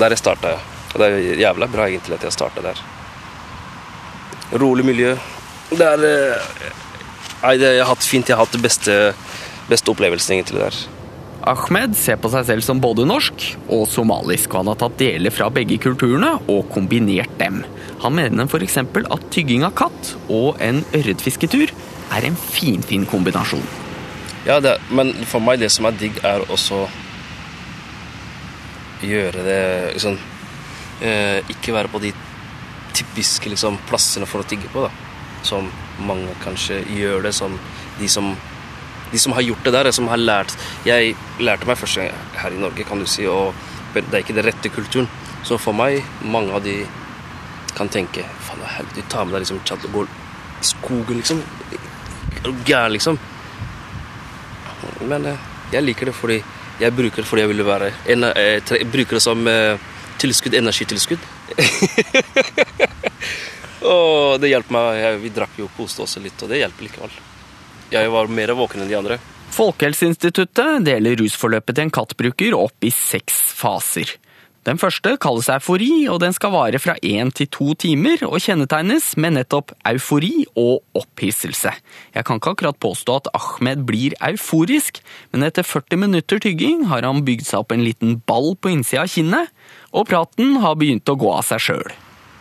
der 0.00 0.14
jeg 0.14 0.22
starta. 0.22 0.56
Og 0.94 0.98
det 1.00 1.06
er 1.06 1.42
jævla 1.44 1.68
bra 1.70 1.86
egentlig 1.90 2.16
at 2.16 2.26
jeg 2.26 2.34
starta 2.34 2.64
der. 2.64 2.82
Rolig 4.56 4.84
miljø. 4.86 5.14
Det 5.70 5.86
er 5.86 6.04
eh, 6.06 6.74
Nei, 7.42 7.56
det, 7.60 7.76
har 7.78 7.90
hatt 7.90 8.06
fint. 8.06 8.28
Jeg 8.28 8.36
har 8.36 8.46
hatt 8.46 8.54
det 8.56 8.62
beste, 8.64 8.94
beste 9.68 9.92
opplevelsen 9.92 10.38
egentlig 10.38 10.62
der. 10.64 10.78
Ahmed 11.46 11.92
ser 11.94 12.16
på 12.18 12.30
seg 12.32 12.46
selv 12.48 12.64
som 12.66 12.80
både 12.82 13.04
norsk 13.06 13.44
og 13.70 13.84
somalisk, 13.90 14.50
og 14.50 14.64
han 14.64 14.70
har 14.72 14.78
tatt 14.80 14.96
deler 14.98 15.34
fra 15.34 15.46
begge 15.52 15.76
kulturene 15.82 16.32
og 16.50 16.64
kombinert 16.72 17.30
dem. 17.38 17.60
Han 18.02 18.16
mener 18.16 18.48
f.eks. 18.48 18.80
at 18.80 19.28
tygging 19.34 19.66
av 19.68 19.76
katt 19.78 20.16
og 20.26 20.58
en 20.64 20.80
ørretfisketur 20.96 21.74
er 22.14 22.28
en 22.28 22.36
finfin 22.36 22.82
fin 22.86 23.06
kombinasjon. 23.06 23.64
Ja, 24.46 24.60
det, 24.60 24.76
men 24.94 25.12
for 25.26 25.42
meg 25.42 25.58
det 25.60 25.72
som 25.74 25.88
er 25.88 25.96
digg, 25.98 26.20
er 26.24 26.44
også 26.46 26.84
gjøre 29.04 29.42
det 29.44 29.62
liksom 29.92 30.14
eh, 31.04 31.40
Ikke 31.52 31.74
være 31.76 31.90
på 31.92 32.00
de 32.00 32.12
typiske 32.96 33.50
liksom, 33.52 33.76
plassene 33.90 34.28
for 34.28 34.40
å 34.40 34.48
tigge 34.48 34.70
på, 34.72 34.86
da. 34.86 34.90
Som 35.44 35.68
mange 36.06 36.32
kanskje 36.44 36.80
gjør 36.96 37.26
det, 37.26 37.34
som 37.36 37.58
de 37.98 38.08
som, 38.08 38.30
de 39.12 39.20
som 39.20 39.34
har 39.36 39.44
gjort 39.44 39.66
det 39.66 39.74
der, 39.76 39.90
som 39.92 40.08
har 40.08 40.20
lært 40.20 40.54
Jeg 40.86 41.16
lærte 41.40 41.68
meg 41.68 41.78
først 41.80 42.00
her 42.00 42.54
i 42.54 42.60
Norge, 42.60 42.86
kan 42.88 43.02
du 43.02 43.08
si, 43.10 43.26
og 43.28 43.52
det 43.94 44.06
er 44.12 44.22
ikke 44.22 44.36
den 44.36 44.44
rette 44.44 44.68
kulturen. 44.72 45.06
Så 45.46 45.58
for 45.60 45.76
meg, 45.76 46.02
mange 46.20 46.52
av 46.52 46.64
de 46.64 46.82
kan 47.76 47.88
tenke 47.92 48.24
Faen, 48.44 48.64
du 48.94 49.02
tar 49.08 49.24
med 49.24 49.36
deg 49.36 49.46
liksom 49.46 49.60
Chad 49.68 49.84
og 49.88 50.00
går 50.00 50.08
i 50.08 50.66
skogen, 50.70 51.20
liksom. 51.20 51.42
Er 52.36 52.46
du 52.46 52.54
gæren, 52.66 52.94
liksom? 52.94 53.18
Men 55.08 55.26
eh, 55.26 55.44
jeg 55.72 55.84
liker 55.84 56.10
det 56.10 56.16
fordi 56.16 56.40
jeg 56.76 56.92
bruker 56.92 57.22
det 57.22 57.28
fordi 57.28 57.44
jeg 57.44 57.50
vil 57.54 57.62
være 57.64 57.86
Jeg 58.04 58.32
eh, 58.36 58.88
bruker 58.92 59.16
det 59.16 59.22
som 59.24 59.46
eh, 59.48 59.78
tilskudd, 60.20 60.56
energitilskudd. 60.56 61.22
og 63.92 64.40
det 64.40 64.52
hjelper 64.52 64.76
meg. 64.76 65.00
Jeg, 65.00 65.22
vi 65.24 65.32
drakk 65.36 65.58
jo 65.60 65.70
koste 65.76 66.04
oss 66.04 66.16
litt, 66.22 66.36
og 66.40 66.52
det 66.52 66.62
hjelper 66.62 66.88
likevel. 66.88 67.16
Jeg 67.92 68.12
var 68.12 68.32
mer 68.32 68.54
våken 68.56 68.82
enn 68.82 68.90
de 68.90 68.98
andre. 68.98 69.18
Folkehelseinstituttet 69.56 70.84
deler 70.84 71.16
rusforløpet 71.20 71.76
til 71.76 71.86
en 71.86 71.94
kattbruker 71.94 72.56
opp 72.58 72.84
i 72.84 72.92
seks 72.92 73.36
faser. 73.56 74.16
Den 74.66 74.80
første 74.82 75.12
kalles 75.22 75.46
eufori, 75.46 76.08
og 76.10 76.18
den 76.24 76.32
skal 76.34 76.50
vare 76.50 76.78
fra 76.82 76.96
én 77.06 77.28
til 77.30 77.46
to 77.54 77.74
timer 77.78 78.24
og 78.26 78.40
kjennetegnes 78.42 79.12
med 79.14 79.36
nettopp 79.36 79.70
eufori 79.86 80.42
og 80.58 80.82
opphisselse. 80.98 81.70
Jeg 82.16 82.26
kan 82.26 82.40
ikke 82.40 82.56
akkurat 82.56 82.80
påstå 82.82 83.20
at 83.20 83.30
Ahmed 83.38 83.84
blir 83.86 84.16
euforisk, 84.26 84.98
men 85.30 85.46
etter 85.46 85.62
40 85.62 86.02
minutter 86.02 86.42
tygging 86.42 86.88
har 86.90 87.06
han 87.06 87.22
bygd 87.28 87.46
seg 87.46 87.62
opp 87.62 87.76
en 87.76 87.86
liten 87.86 88.18
ball 88.26 88.56
på 88.58 88.74
innsida 88.74 89.04
av 89.04 89.14
kinnet, 89.14 89.54
og 89.94 90.10
praten 90.10 90.58
har 90.64 90.74
begynt 90.74 91.06
å 91.06 91.14
gå 91.14 91.30
av 91.30 91.46
seg 91.46 91.62
sjøl. 91.62 91.94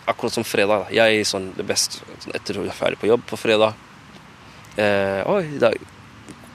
Akkurat 0.09 0.33
som 0.33 0.45
fredag. 0.45 0.89
Jeg 0.93 1.21
er 1.21 1.29
sånn 1.29 1.51
det 1.53 1.65
beste 1.69 2.01
sånn 2.01 2.33
etter 2.33 2.57
at 2.57 2.63
jeg 2.65 2.73
er 2.73 2.79
ferdig 2.79 3.03
på 3.05 3.13
jobb 3.13 3.29
på 3.29 3.37
fredag. 3.37 3.77
Eh, 4.81 5.21
Oi, 5.29 5.43
i 5.55 5.61
dag 5.61 5.77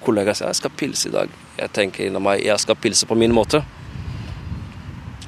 Kollega 0.02 0.32
sier 0.34 0.48
jeg 0.48 0.58
skal 0.58 0.72
pilse 0.80 1.10
i 1.10 1.14
dag. 1.14 1.30
Jeg 1.60 1.72
tenker 1.76 2.08
inni 2.08 2.22
meg 2.24 2.42
jeg 2.42 2.58
skal 2.58 2.78
pilse 2.80 3.06
på 3.06 3.18
min 3.20 3.34
måte. 3.36 3.62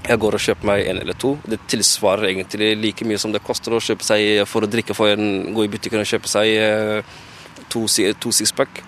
Jeg 0.03 0.19
går 0.19 0.35
og 0.35 0.43
kjøper 0.43 0.67
meg 0.67 0.89
en 0.91 0.99
eller 0.99 1.15
to. 1.15 1.37
Det 1.47 1.61
tilsvarer 1.71 2.33
egentlig 2.33 2.73
like 2.81 3.07
mye 3.07 3.21
som 3.23 3.31
det 3.35 3.43
koster 3.47 3.77
å 3.77 3.83
kjøpe 3.83 4.03
seg 4.03 4.43
for 4.51 4.67
å 4.67 4.71
drikke 4.71 4.97
for 4.99 5.15
en 5.15 5.53
gå 5.55 5.67
i 5.67 5.71
butikken 5.71 6.03
og 6.03 6.09
kjøpe 6.11 6.31
seg 6.31 6.51
eh, 6.59 7.13
to, 7.71 7.85
to 8.19 8.33
sixpack. 8.35 8.83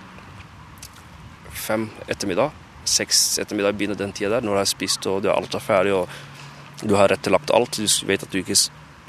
Fem 1.54 1.86
ettermiddag. 2.10 2.50
Seks 2.84 3.38
ettermiddag 3.38 3.78
begynner 3.78 3.98
den 3.98 4.12
tida 4.12 4.34
der, 4.34 4.44
når 4.44 4.58
du 4.58 4.60
har 4.60 4.68
spist 4.68 5.06
og 5.08 5.28
alt 5.30 5.54
er 5.54 5.62
ferdig 5.62 5.94
og 5.94 6.82
du 6.82 6.96
har 6.98 7.08
rettelagt 7.14 7.54
alt. 7.54 7.78
Du 7.78 7.86
vet 8.08 8.26
at 8.26 8.34
du 8.34 8.40
ikke 8.40 8.58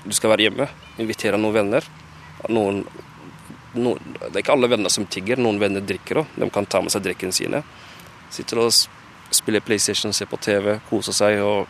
du 0.06 0.14
skal 0.14 0.36
være 0.36 0.46
hjemme. 0.46 0.68
Invitere 1.02 1.40
noen 1.42 1.56
venner. 1.56 1.88
Noen, 2.54 2.84
noen, 3.74 4.14
det 4.22 4.30
er 4.30 4.44
ikke 4.44 4.54
alle 4.54 4.70
venner 4.70 4.94
som 4.94 5.08
tigger. 5.10 5.42
Noen 5.42 5.58
venner 5.60 5.82
drikker 5.82 6.22
òg. 6.22 6.38
De 6.38 6.50
kan 6.54 6.70
ta 6.70 6.84
med 6.86 6.94
seg 6.94 7.08
drikken 7.08 7.34
sine. 7.34 7.64
Sitter 8.30 8.62
og 8.62 8.70
spiller 9.34 9.66
PlayStation, 9.66 10.14
ser 10.14 10.30
på 10.30 10.38
TV, 10.38 10.76
koser 10.92 11.18
seg. 11.18 11.42
og 11.42 11.66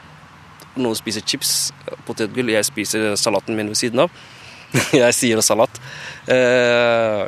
Noen 0.76 0.98
spiser 0.98 1.24
chips, 1.24 1.72
potetgull. 2.08 2.52
Jeg 2.52 2.68
spiser 2.68 3.16
salaten 3.20 3.56
min 3.56 3.72
ved 3.72 3.80
siden 3.80 4.04
av. 4.04 4.14
jeg 5.04 5.16
sier 5.16 5.42
salat. 5.46 5.80
Eh, 6.32 7.26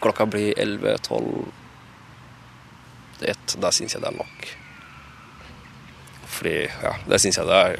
klokka 0.00 0.26
blir 0.30 0.54
11-12 0.60 1.28
til 3.20 3.32
1. 3.32 3.56
Da 3.62 3.72
syns 3.74 3.96
jeg 3.96 4.04
det 4.04 4.10
er 4.10 4.18
nok. 4.18 4.48
Fordi, 6.34 6.56
ja, 6.66 6.94
det 7.08 7.20
syns 7.22 7.38
jeg 7.38 7.46
det 7.46 7.58
er 7.60 7.76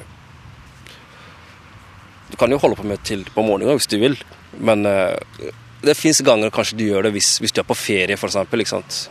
Du 2.31 2.37
kan 2.39 2.53
jo 2.53 2.61
holde 2.63 2.79
på 2.79 2.87
med 2.87 3.03
til 3.07 3.25
på 3.35 3.43
morgenen 3.43 3.77
hvis 3.79 3.91
du 3.91 3.99
vil, 4.01 4.17
men 4.59 4.87
eh, 4.87 5.51
det 5.85 5.97
fins 5.99 6.23
ganger 6.25 6.53
kanskje 6.55 6.79
du 6.79 6.85
gjør 6.87 7.07
det 7.07 7.13
hvis, 7.15 7.37
hvis 7.43 7.53
du 7.55 7.61
er 7.61 7.69
på 7.69 7.77
ferie, 7.79 8.17
f.eks. 8.17 9.09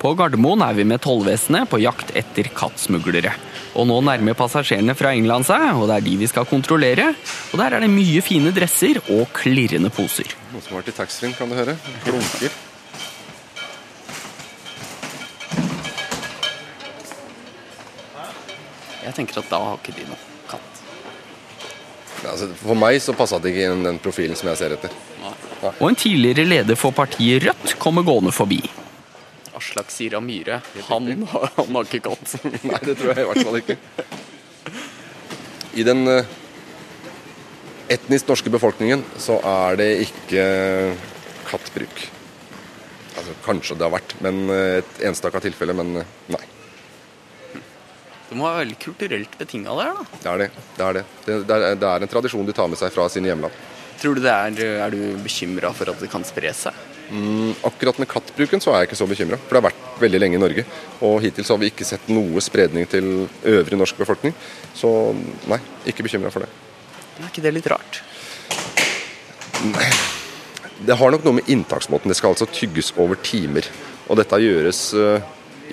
På 0.00 0.14
Gardermoen 0.16 0.62
er 0.64 0.72
vi 0.78 0.84
med 0.88 1.02
tollvesenet 1.04 1.68
på 1.68 1.76
jakt 1.82 2.14
etter 2.16 2.46
kattsmuglere. 2.56 3.34
Og 3.76 3.84
nå 3.84 3.98
nærmer 4.06 4.32
passasjerene 4.38 4.94
fra 4.96 5.12
England 5.12 5.44
seg, 5.44 5.66
og 5.76 5.90
det 5.90 5.98
er 5.98 6.06
de 6.06 6.14
vi 6.22 6.28
skal 6.30 6.48
kontrollere. 6.48 7.10
Og 7.52 7.60
der 7.60 7.76
er 7.76 7.84
det 7.84 7.90
mye 7.92 8.22
fine 8.24 8.48
dresser 8.56 9.02
og 9.12 9.28
klirrende 9.36 9.92
poser. 9.92 10.32
Noen 10.54 10.64
som 10.64 10.72
har 10.72 10.80
vært 10.80 10.94
i 10.94 10.96
taxfree, 11.02 11.36
kan 11.36 11.52
du 11.52 11.58
høre. 11.58 11.76
Klunker. 12.06 12.56
Jeg 19.04 19.16
tenker 19.20 19.44
at 19.44 19.52
da 19.52 19.64
har 19.68 19.80
ikke 19.82 19.98
de 20.00 20.08
noe 20.08 20.28
katt. 20.48 20.84
Altså, 22.24 22.54
for 22.64 22.78
meg 22.88 23.04
så 23.04 23.12
passa 23.16 23.36
det 23.36 23.52
ikke 23.52 23.68
inn 23.68 23.84
den 23.84 24.00
profilen 24.00 24.38
som 24.38 24.48
jeg 24.48 24.64
ser 24.64 24.80
etter. 24.80 25.00
Og 25.76 25.88
en 25.92 26.04
tidligere 26.08 26.48
leder 26.48 26.78
for 26.88 26.96
partiet 26.96 27.50
Rødt 27.50 27.76
kommer 27.82 28.06
gående 28.06 28.32
forbi. 28.32 28.64
Aslak 29.70 29.90
Sira 29.90 30.20
Myhre, 30.20 30.60
han, 30.88 31.26
han 31.56 31.76
har 31.76 31.86
ikke 31.86 32.02
katt. 32.10 32.34
Nei, 32.66 32.80
det 32.82 32.96
tror 32.98 33.14
jeg 33.14 33.22
i 33.22 33.28
hvert 33.28 33.46
fall 33.46 33.58
ikke. 33.60 33.76
I 35.78 35.84
den 35.86 36.02
eh, 36.10 36.32
etnisk 37.94 38.32
norske 38.32 38.50
befolkningen 38.50 39.04
så 39.22 39.38
er 39.46 39.78
det 39.78 39.90
ikke 40.08 40.46
kattbruk. 41.46 42.02
Altså, 43.14 43.36
kanskje 43.46 43.78
det 43.78 43.86
har 43.86 43.94
vært, 43.94 44.16
men 44.26 44.42
eh, 44.50 44.80
et 44.80 45.04
enstaka 45.06 45.42
tilfelle, 45.46 45.76
men 45.78 46.02
eh, 46.02 46.14
nei. 46.34 46.42
Det 48.30 48.38
må 48.38 48.46
være 48.46 48.64
veldig 48.64 48.78
kulturelt 48.82 49.38
betinga 49.38 49.74
der, 49.78 49.94
da. 49.94 50.06
Det 50.10 50.32
er 50.32 50.42
det. 50.42 50.52
Det 50.74 50.86
er, 50.88 50.98
det. 50.98 51.08
Det, 51.22 51.40
det, 51.46 51.56
er, 51.60 51.78
det 51.78 51.94
er 51.94 52.06
en 52.06 52.10
tradisjon 52.18 52.46
de 52.46 52.58
tar 52.58 52.70
med 52.70 52.78
seg 52.78 52.90
fra 52.94 53.06
sine 53.10 53.30
hjemland. 53.30 53.54
Tror 54.02 54.18
du 54.18 54.24
det 54.24 54.34
er, 54.34 54.62
er 54.88 54.94
du 54.94 55.02
bekymra 55.22 55.70
for 55.76 55.92
at 55.92 56.02
det 56.02 56.10
kan 56.10 56.26
spre 56.26 56.50
seg? 56.56 56.89
Mm, 57.10 57.54
akkurat 57.66 57.98
med 57.98 58.08
kattbruken 58.08 58.62
så 58.62 58.70
er 58.70 58.84
jeg 58.84 58.90
ikke 58.90 59.00
så 59.00 59.08
bekymra, 59.10 59.38
for 59.40 59.56
det 59.56 59.60
har 59.60 59.66
vært 59.70 60.02
veldig 60.02 60.20
lenge 60.22 60.38
i 60.38 60.42
Norge. 60.42 60.64
Og 61.06 61.18
hittil 61.24 61.46
så 61.46 61.56
har 61.56 61.62
vi 61.62 61.70
ikke 61.72 61.88
sett 61.88 62.06
noe 62.12 62.42
spredning 62.44 62.86
til 62.90 63.26
øvrig 63.50 63.78
norsk 63.80 63.98
befolkning. 63.98 64.36
Så 64.78 64.92
nei, 65.50 65.58
ikke 65.90 66.06
bekymra 66.06 66.30
for 66.30 66.46
det. 66.46 66.52
Er 67.18 67.28
ikke 67.28 67.44
det 67.44 67.54
litt 67.56 67.68
rart? 67.70 68.00
Nei. 69.66 69.90
Det 70.80 70.96
har 70.96 71.12
nok 71.12 71.26
noe 71.26 71.36
med 71.36 71.50
inntaksmåten. 71.52 72.08
Det 72.08 72.16
skal 72.16 72.32
altså 72.32 72.48
tygges 72.48 72.94
over 72.96 73.18
timer. 73.20 73.66
Og 74.08 74.16
dette 74.16 74.38
gjøres 74.40 74.84
eh, 74.96 75.26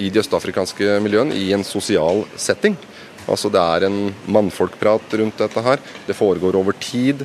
i 0.03 0.09
de 0.11 0.19
østafrikanske 0.19 0.97
miljøene 1.05 1.37
i 1.37 1.51
en 1.55 1.63
sosial 1.63 2.25
setting. 2.35 2.75
Altså 3.27 3.51
Det 3.53 3.61
er 3.61 3.87
en 3.87 4.11
mannfolkprat 4.27 5.15
rundt 5.21 5.39
dette 5.39 5.63
her. 5.63 5.79
Det 6.07 6.17
foregår 6.17 6.57
over 6.59 6.75
tid. 6.81 7.23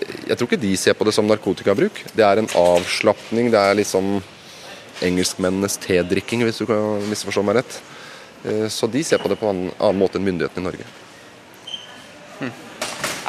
Jeg 0.00 0.36
tror 0.36 0.48
ikke 0.48 0.62
de 0.62 0.72
ser 0.80 0.96
på 0.96 1.04
det 1.06 1.14
som 1.16 1.26
narkotikabruk. 1.28 2.04
Det 2.16 2.24
er 2.24 2.40
en 2.40 2.50
avslapning. 2.56 3.50
Det 3.52 3.60
er 3.60 3.78
liksom 3.78 4.20
engelskmennenes 5.04 5.78
tedrikking, 5.80 6.44
hvis 6.46 6.60
du 6.60 6.66
kan 6.68 7.04
misforstå 7.10 7.44
meg 7.46 7.60
rett. 7.60 7.80
Eh, 8.44 8.66
Så 8.68 8.88
de 8.90 9.02
ser 9.04 9.20
på 9.20 9.28
det 9.28 9.38
på 9.40 9.50
en 9.50 9.68
annen 9.78 10.00
måte 10.00 10.20
enn 10.20 10.26
myndighetene 10.28 10.64
i 10.64 10.68
Norge. 10.68 10.88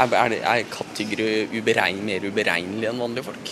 Er, 0.02 0.14
er, 0.16 0.38
er 0.40 0.70
kattyggere 0.72 1.50
uberegn, 1.52 2.00
mer 2.08 2.24
uberegnelige 2.24 2.90
enn 2.90 3.02
vanlige 3.02 3.28
folk? 3.28 3.52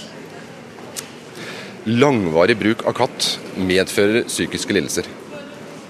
Langvarig 1.90 2.56
bruk 2.60 2.86
av 2.88 2.96
katt 2.98 3.34
medfører 3.56 4.26
psykiske 4.28 4.76
lidelser. 4.76 5.08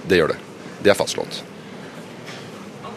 Det 0.08 0.18
gjør 0.18 0.34
det. 0.34 0.40
Det 0.82 0.92
er 0.92 0.98
fastslått. 0.98 1.42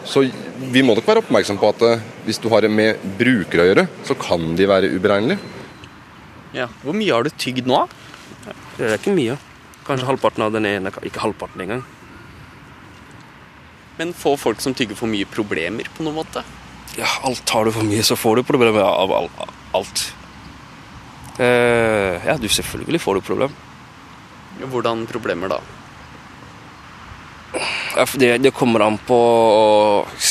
Så 0.04 0.26
vi 0.72 0.82
må 0.84 0.94
nok 0.96 1.06
være 1.08 1.22
oppmerksom 1.24 1.58
på 1.60 1.70
at 1.72 1.82
eh, 1.88 2.04
hvis 2.26 2.40
du 2.42 2.50
har 2.52 2.66
med 2.68 3.00
brukere 3.18 3.64
å 3.64 3.68
gjøre, 3.70 3.86
så 4.04 4.16
kan 4.18 4.52
de 4.58 4.68
være 4.68 4.92
uberegnelige. 4.92 5.40
Ja. 6.54 6.68
Hvor 6.84 6.94
mye 6.96 7.12
har 7.12 7.26
du 7.26 7.32
tygd 7.34 7.66
nå? 7.68 7.80
Det 8.76 8.86
er 8.86 8.98
ikke 8.98 9.14
mye. 9.16 9.38
Kanskje 9.84 10.08
halvparten 10.08 10.44
av 10.46 10.52
den 10.54 10.68
ene. 10.68 10.92
Ikke 11.04 11.22
halvparten 11.24 11.64
engang. 11.64 11.84
Men 13.98 14.12
får 14.16 14.38
folk 14.42 14.62
som 14.62 14.74
tygger 14.74 14.98
for 14.98 15.10
mye 15.10 15.26
problemer 15.30 15.88
på 15.94 16.04
noen 16.06 16.18
måte? 16.18 16.42
Ja, 16.98 17.08
alt 17.26 17.42
tar 17.48 17.66
du 17.66 17.72
for 17.74 17.86
mye, 17.86 18.02
så 18.06 18.16
får 18.18 18.38
du 18.38 18.46
problemer 18.46 18.84
av 18.86 19.12
alt. 19.74 20.04
Eh, 21.42 22.22
ja, 22.22 22.36
du 22.38 22.46
selvfølgelig 22.46 23.00
får 23.02 23.18
du 23.18 23.26
problem. 23.26 23.54
Hvordan 24.70 25.02
problemer 25.10 25.50
da? 25.50 25.58
Det, 28.18 28.38
det 28.42 28.50
kommer 28.50 28.82
an 28.82 28.96
på 28.98 29.18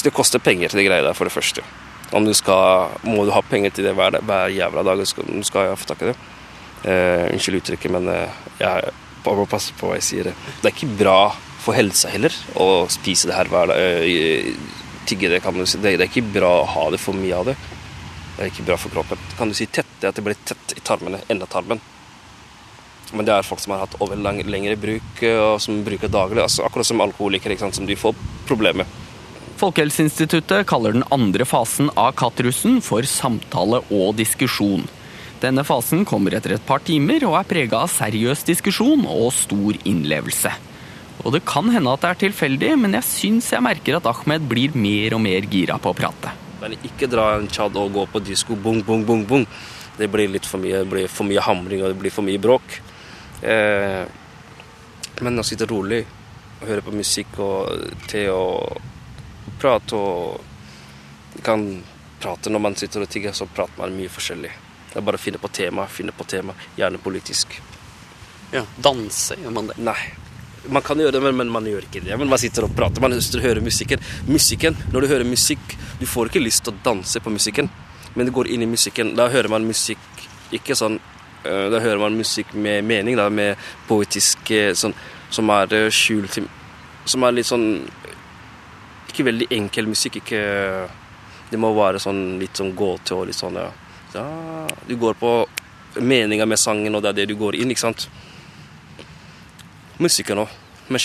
Det 0.03 0.11
koster 0.11 0.41
penger 0.43 0.71
til 0.71 0.81
de 0.81 0.87
greiene 0.89 1.07
der, 1.07 1.15
for 1.17 1.29
det 1.29 1.35
første. 1.35 1.63
Om 2.13 2.25
du 2.27 2.33
skal, 2.37 2.91
Må 3.07 3.25
du 3.25 3.31
ha 3.33 3.41
penger 3.41 3.73
til 3.73 3.87
det 3.87 3.95
hver, 3.97 4.19
hver 4.21 4.51
jævla 4.53 4.83
dag, 4.83 5.05
skal, 5.07 5.29
du 5.29 5.47
skal 5.47 5.73
få 5.79 5.89
tak 5.89 6.03
i 6.03 6.11
det. 6.11 6.17
Eh, 6.83 7.31
unnskyld 7.31 7.61
uttrykket, 7.61 7.91
men 7.95 8.09
eh, 8.11 8.41
jeg 8.59 8.91
bare 9.23 9.47
passe 9.47 9.75
på 9.79 9.87
hva 9.87 9.97
jeg 9.97 10.07
sier. 10.09 10.31
Det 10.33 10.67
er 10.67 10.75
ikke 10.75 10.97
bra 10.99 11.33
for 11.63 11.77
helsa 11.77 12.11
heller 12.11 12.35
å 12.59 12.85
spise 12.91 13.29
det 13.29 13.37
her 13.37 13.51
hver 13.51 13.71
dag. 13.71 13.87
Tigge 15.07 15.31
det, 15.31 15.39
kan 15.43 15.55
du 15.55 15.63
si. 15.67 15.79
Det, 15.79 15.95
det 15.99 16.05
er 16.05 16.11
ikke 16.11 16.35
bra 16.35 16.51
å 16.61 16.67
ha 16.75 16.89
det 16.91 16.99
for 17.01 17.15
mye 17.15 17.39
av 17.39 17.47
det. 17.51 17.55
Det 18.35 18.43
er 18.43 18.51
ikke 18.51 18.67
bra 18.67 18.77
for 18.81 18.93
kroppen. 18.93 19.19
Kan 19.37 19.51
du 19.51 19.57
si 19.57 19.67
tett? 19.71 19.89
Det 20.01 20.11
at 20.11 20.19
det 20.19 20.25
blir 20.25 20.37
tett 20.43 20.75
i 20.75 20.83
tarmene. 20.83 21.21
Endetarmen. 21.31 21.81
Men 23.13 23.27
det 23.27 23.35
er 23.35 23.45
folk 23.45 23.61
som 23.61 23.75
har 23.75 23.83
hatt 23.85 23.95
over 24.01 24.17
lang, 24.17 24.41
lengre 24.49 24.75
bruk, 24.79 25.21
eh, 25.21 25.37
og 25.37 25.61
som 25.61 25.83
bruker 25.85 26.09
daglig. 26.09 26.41
Altså, 26.41 26.65
akkurat 26.65 26.89
som 26.89 27.03
alkoholikere, 27.05 27.57
som 27.61 27.85
de 27.85 27.97
får 27.97 28.17
problemer. 28.49 28.89
Folkehelseinstituttet 29.61 30.65
kaller 30.67 30.95
den 30.95 31.05
andre 31.13 31.45
fasen 31.45 31.91
av 31.95 32.15
kattrussen 32.17 32.81
for 32.81 33.05
samtale 33.07 33.83
og 33.93 34.17
diskusjon. 34.17 34.87
Denne 35.43 35.63
fasen 35.67 36.05
kommer 36.07 36.33
etter 36.33 36.55
et 36.55 36.65
par 36.65 36.81
timer 36.87 37.23
og 37.27 37.37
er 37.37 37.47
prega 37.47 37.83
av 37.83 37.91
seriøs 37.91 38.45
diskusjon 38.47 39.05
og 39.05 39.29
stor 39.35 39.77
innlevelse. 39.83 40.51
Og 41.23 41.35
det 41.35 41.43
kan 41.47 41.69
hende 41.71 41.91
at 41.93 42.01
det 42.03 42.09
er 42.09 42.21
tilfeldig, 42.25 42.71
men 42.79 42.97
jeg 42.97 43.07
syns 43.07 43.51
jeg 43.53 43.63
merker 43.63 43.99
at 43.99 44.07
Ahmed 44.09 44.47
blir 44.49 44.75
mer 44.75 45.15
og 45.15 45.21
mer 45.23 45.45
gira 45.51 45.77
på 45.79 45.91
å 45.91 45.97
prate. 45.97 46.33
Men 46.63 46.75
ikke 46.79 47.11
dra 47.11 47.33
en 47.37 47.49
chad 47.51 47.75
og 47.79 47.91
gå 47.93 48.07
på 48.09 48.23
disko 48.23 48.55
bong, 48.55 48.81
bong, 48.87 49.03
bong, 49.07 49.25
bong. 49.27 49.45
Det 49.99 50.07
blir 50.11 50.31
litt 50.31 50.47
for 50.47 50.63
mye, 50.63 50.81
det 50.81 50.89
blir 50.89 51.11
for 51.11 51.27
mye 51.27 51.43
hamring 51.43 51.83
og 51.83 51.91
det 51.91 51.99
blir 52.01 52.15
for 52.15 52.25
mye 52.25 52.41
bråk. 52.41 52.79
Eh, 53.43 54.03
men 55.21 55.39
å 55.39 55.43
sitte 55.45 55.67
rolig 55.67 56.01
og 56.61 56.67
høre 56.69 56.83
på 56.85 56.93
musikk 56.95 57.39
og 57.43 57.97
te 58.07 58.23
og 58.31 58.79
prate 59.59 59.99
og 59.99 61.41
kan 61.43 61.65
prate 62.23 62.51
når 62.53 62.63
man 62.63 62.75
sitter 62.79 63.03
og 63.03 63.11
tigger, 63.11 63.35
så 63.35 63.49
prater 63.51 63.79
man 63.81 63.95
mye 63.97 64.11
forskjellig. 64.11 64.51
Det 64.93 64.99
er 64.99 65.05
bare 65.05 65.19
å 65.19 65.21
finne 65.21 65.41
på 65.41 65.51
tema, 65.51 65.87
finne 65.91 66.15
på 66.15 66.27
tema, 66.29 66.55
gjerne 66.77 67.01
politisk. 67.03 67.57
Ja, 68.53 68.63
Danse, 68.77 69.35
gjør 69.41 69.55
man 69.55 69.71
det? 69.71 69.79
Nei. 69.81 69.97
Man 70.71 70.85
kan 70.85 70.99
gjøre 71.01 71.17
det, 71.17 71.21
men, 71.25 71.35
men 71.35 71.49
man 71.51 71.65
gjør 71.67 71.87
ikke 71.87 72.03
det. 72.05 72.15
Men 72.19 72.29
man 72.31 72.39
sitter 72.39 72.67
og 72.67 72.75
prater, 72.77 73.03
man 73.03 73.15
ønsker 73.17 73.41
å 73.41 73.47
høre 73.47 73.63
musikken. 73.65 74.03
Musikken, 74.29 74.77
Når 74.93 75.03
du 75.03 75.09
hører 75.11 75.27
musikk, 75.27 75.75
du 75.99 76.05
får 76.07 76.31
ikke 76.31 76.43
lyst 76.45 76.63
til 76.63 76.71
å 76.75 76.83
danse 76.85 77.19
på 77.19 77.33
musikken, 77.33 77.67
men 78.13 78.29
du 78.29 78.31
går 78.35 78.53
inn 78.53 78.63
i 78.63 78.69
musikken. 78.69 79.15
Da 79.17 79.27
hører 79.33 79.51
man 79.51 79.67
musikk 79.67 80.23
ikke 80.53 80.77
sånn 80.77 81.01
Da 81.43 81.79
hører 81.83 81.99
man 81.99 82.15
musikk 82.15 82.53
med 82.55 82.85
mening, 82.87 83.17
da, 83.19 83.27
med 83.29 83.59
poetisk 83.89 84.51
sånn, 84.79 84.95
Som 85.33 85.49
er 85.51 85.73
øh, 85.75 85.89
skjult 85.91 86.39
Som 87.05 87.25
er 87.27 87.35
litt 87.35 87.49
sånn 87.49 87.65
Ikke 89.11 89.27
veldig 89.27 89.49
enkel 89.51 89.89
musikk, 89.91 90.21
ikke 90.21 90.43
Det 91.51 91.59
må 91.59 91.73
være 91.75 91.99
sånn 91.99 92.39
litt 92.39 92.55
sånn 92.61 92.71
gåte 92.75 93.17
og 93.17 93.27
litt 93.27 93.39
sånn, 93.39 93.59
ja. 93.59 93.67
ja 94.15 94.27
Du 94.87 94.95
går 95.01 95.19
på 95.19 95.33
meninga 95.99 96.47
med 96.49 96.57
sangen, 96.57 96.95
og 96.95 97.03
det 97.03 97.11
er 97.11 97.19
det 97.19 97.27
du 97.29 97.35
går 97.37 97.59
inn, 97.59 97.69
ikke 97.69 97.83
sant? 97.83 98.07
musikken 100.01 100.43
òg. 100.43 100.51
Men 100.89 101.01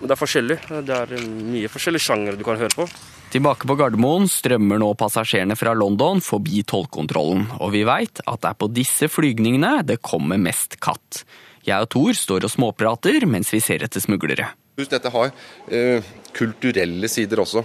det 0.00 0.14
er 0.14 0.18
forskjellig. 0.18 0.58
Det 0.86 0.96
er 0.96 1.14
mye 1.26 1.70
forskjellige 1.72 2.06
sjangere 2.06 2.38
du 2.38 2.44
kan 2.46 2.60
høre 2.60 2.72
på. 2.74 2.86
Tilbake 3.30 3.62
på 3.62 3.76
Gardermoen 3.78 4.24
strømmer 4.26 4.80
nå 4.82 4.88
passasjerene 4.98 5.54
fra 5.54 5.70
London 5.78 6.18
forbi 6.24 6.64
tollkontrollen, 6.66 7.44
og 7.62 7.70
vi 7.76 7.84
veit 7.86 8.18
at 8.26 8.40
det 8.42 8.48
er 8.50 8.56
på 8.58 8.68
disse 8.74 9.06
flygningene 9.06 9.84
det 9.86 10.00
kommer 10.02 10.40
mest 10.42 10.74
katt. 10.82 11.22
Jeg 11.62 11.78
og 11.84 11.92
Thor 11.94 12.16
står 12.18 12.48
og 12.48 12.50
småprater 12.50 13.28
mens 13.30 13.52
vi 13.54 13.60
ser 13.62 13.84
etter 13.86 14.02
smuglere. 14.02 14.48
Dette 14.80 15.12
har 15.12 15.30
eh, 15.70 16.10
kulturelle 16.34 17.06
sider 17.12 17.42
også. 17.44 17.62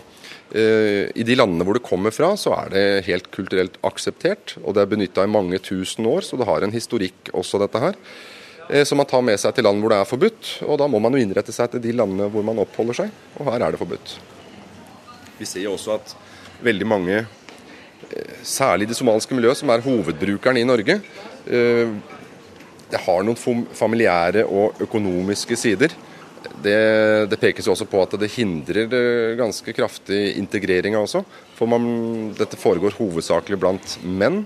Eh, 0.53 1.09
I 1.15 1.25
de 1.25 1.37
landene 1.39 1.65
hvor 1.65 1.79
det 1.79 1.85
kommer 1.87 2.13
fra, 2.13 2.33
så 2.37 2.53
er 2.59 2.69
det 2.75 2.85
helt 3.07 3.31
kulturelt 3.33 3.79
akseptert. 3.87 4.57
Og 4.61 4.75
det 4.75 4.83
er 4.83 4.91
benytta 4.91 5.25
i 5.25 5.31
mange 5.31 5.61
tusen 5.63 6.05
år, 6.11 6.27
så 6.27 6.37
det 6.37 6.49
har 6.49 6.61
en 6.67 6.75
historikk 6.75 7.33
også, 7.33 7.63
dette 7.63 7.81
her. 7.81 7.97
eh, 8.69 8.83
som 8.83 9.01
man 9.01 9.09
tar 9.09 9.25
med 9.25 9.39
seg 9.41 9.55
til 9.55 9.65
land 9.65 9.81
hvor 9.81 9.95
det 9.95 10.03
er 10.03 10.13
forbudt. 10.13 10.53
Og 10.67 10.77
da 10.83 10.91
må 10.91 11.01
man 11.01 11.15
jo 11.15 11.25
innrette 11.25 11.55
seg 11.55 11.73
til 11.73 11.87
de 11.87 11.97
landene 12.03 12.29
hvor 12.29 12.45
man 12.45 12.61
oppholder 12.61 13.01
seg, 13.05 13.19
og 13.39 13.49
her 13.49 13.63
er 13.63 13.73
det 13.73 13.81
forbudt. 13.81 14.19
Vi 15.39 15.47
ser 15.47 15.65
jo 15.65 15.75
også 15.75 15.97
at 15.97 16.15
veldig 16.63 16.87
mange, 16.87 17.21
eh, 18.09 18.35
særlig 18.43 18.87
i 18.87 18.91
det 18.91 18.97
somaliske 18.97 19.35
miljøet, 19.35 19.57
som 19.57 19.69
er 19.69 19.83
hovedbrukeren 19.83 20.57
i 20.57 20.67
Norge, 20.67 21.01
eh, 21.47 21.87
det 22.91 23.01
har 23.01 23.23
noen 23.23 23.65
familiære 23.73 24.45
og 24.45 24.79
økonomiske 24.79 25.57
sider. 25.57 25.89
Det, 26.61 27.29
det, 27.29 27.39
pekes 27.41 27.65
jo 27.65 27.73
også 27.73 27.87
på 27.89 28.01
at 28.01 28.13
det 28.21 28.29
hindrer 28.31 29.35
ganske 29.35 29.73
kraftig 29.73 30.37
integreringa 30.37 31.01
også. 31.01 31.23
For 31.57 31.65
man, 31.65 32.33
dette 32.37 32.57
foregår 32.57 32.95
hovedsakelig 32.99 33.59
blant 33.59 33.97
menn. 34.05 34.45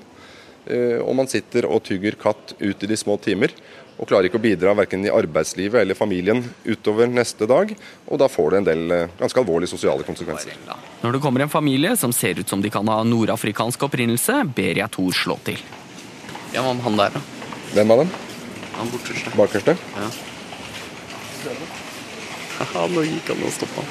Eh, 0.69 1.00
og 1.01 1.15
man 1.17 1.29
sitter 1.29 1.67
og 1.69 1.84
tygger 1.88 2.17
katt 2.19 2.53
ut 2.60 2.84
i 2.84 2.89
de 2.89 2.98
små 3.00 3.17
timer. 3.22 3.53
Og 4.00 4.08
klarer 4.08 4.29
ikke 4.29 4.39
å 4.39 4.44
bidra 4.44 4.74
verken 4.79 5.03
i 5.03 5.12
arbeidslivet 5.12 5.82
eller 5.82 5.98
familien 5.98 6.39
utover 6.63 7.10
neste 7.12 7.48
dag. 7.50 7.74
Og 8.08 8.22
da 8.22 8.29
får 8.32 8.53
det 8.53 8.62
en 8.62 8.70
del 8.70 8.94
eh, 8.96 9.12
ganske 9.20 9.41
alvorlige 9.41 9.74
sosiale 9.74 10.08
konsekvenser. 10.08 10.56
Når 11.03 11.18
det 11.18 11.22
kommer 11.24 11.44
en 11.44 11.51
familie 11.51 11.91
som 12.00 12.13
ser 12.15 12.39
ut 12.39 12.48
som 12.50 12.63
de 12.63 12.72
kan 12.72 12.88
ha 12.88 13.01
nordafrikansk 13.03 13.84
opprinnelse, 13.89 14.39
ber 14.56 14.79
jeg 14.79 14.96
Tor 14.96 15.12
slå 15.15 15.36
til. 15.44 15.60
Ja, 16.53 16.63
hva 16.63 16.72
med 16.74 16.86
han 16.88 16.98
der, 16.98 17.20
da? 17.20 17.24
Hvem 17.75 17.91
av 17.94 18.03
dem? 18.06 18.13
Han 18.79 18.94
borteste. 18.94 19.36
Bakerste? 19.36 19.75
Ja. 20.00 20.08
Haha, 22.60 22.88
nå 22.91 23.03
gikk 23.03 23.34
han 23.34 23.44
og 23.44 23.53
stoppa. 23.56 23.84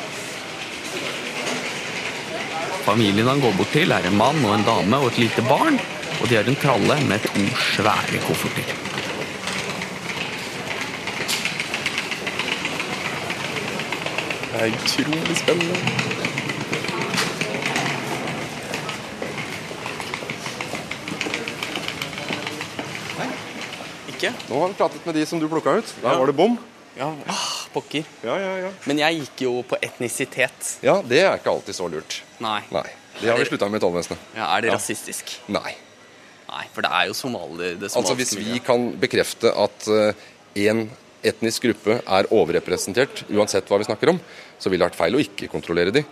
Familien 2.88 3.28
han 3.28 3.44
går 3.44 3.52
bort 3.60 3.72
til, 3.76 3.92
er 3.92 4.08
en 4.08 4.16
mann 4.16 4.40
og 4.48 4.56
en 4.56 4.64
dame 4.64 5.00
og 5.04 5.12
et 5.12 5.20
lite 5.26 5.44
barn. 5.44 5.76
Og 6.18 6.30
de 6.30 6.40
har 6.40 6.48
en 6.48 6.56
tralle 6.58 6.96
med 7.06 7.28
to 7.28 7.44
svære 7.76 8.24
kofferter. 8.24 9.07
Det 14.58 14.64
er 14.66 14.72
utrolig 14.74 15.36
spennende. 15.38 15.74
Ikke? 24.08 24.32
Nå 24.48 24.58
har 24.58 24.72
vi 24.72 24.74
pratet 24.80 25.06
med 25.06 25.14
de 25.14 25.22
som 25.30 25.38
du 25.38 25.46
plukka 25.46 25.76
ut. 25.78 25.94
Der 26.02 26.10
ja. 26.10 26.16
var 26.18 26.26
det 26.26 26.34
bom. 26.34 26.58
Ja, 26.98 27.12
ah, 27.30 27.46
pokker. 27.70 28.02
Ja, 28.26 28.34
ja, 28.34 28.52
ja. 28.64 28.74
Men 28.90 28.98
jeg 28.98 29.20
gikk 29.20 29.46
jo 29.46 29.56
på 29.62 29.78
etnisitet. 29.78 30.74
Ja, 30.82 30.98
det 31.06 31.22
er 31.22 31.38
ikke 31.38 31.54
alltid 31.54 31.78
så 31.78 31.86
lurt. 31.86 32.18
Nei. 32.42 32.58
Nei. 32.74 32.88
Det 33.20 33.30
har 33.30 33.38
vi 33.38 33.46
slutta 33.46 33.70
med 33.70 33.78
i 33.78 33.86
tollvesenet. 33.86 34.30
Ja, 34.34 34.56
Er 34.56 34.66
det 34.66 34.74
rasistisk? 34.74 35.38
Nei. 35.54 35.76
Nei, 36.48 36.64
for 36.74 36.82
det 36.82 36.90
er 36.98 37.12
jo 37.12 37.14
somali, 37.14 37.76
Altså 37.86 38.18
Hvis 38.18 38.34
vi 38.34 38.58
kan 38.58 38.90
bekrefte 38.98 39.54
at 39.54 39.86
én 40.58 40.88
uh, 40.88 41.04
etnisk 41.26 41.66
gruppe 41.66 41.98
er 42.00 42.28
overrepresentert, 42.34 43.24
uansett 43.32 43.68
hva 43.70 43.80
vi 43.80 43.88
snakker 43.88 44.12
om, 44.12 44.20
så 44.58 44.70
ville 44.70 44.84
det 44.84 44.92
vært 44.92 45.00
feil 45.00 45.18
å 45.18 45.22
ikke 45.22 45.50
kontrollere 45.52 45.94
de. 45.94 46.04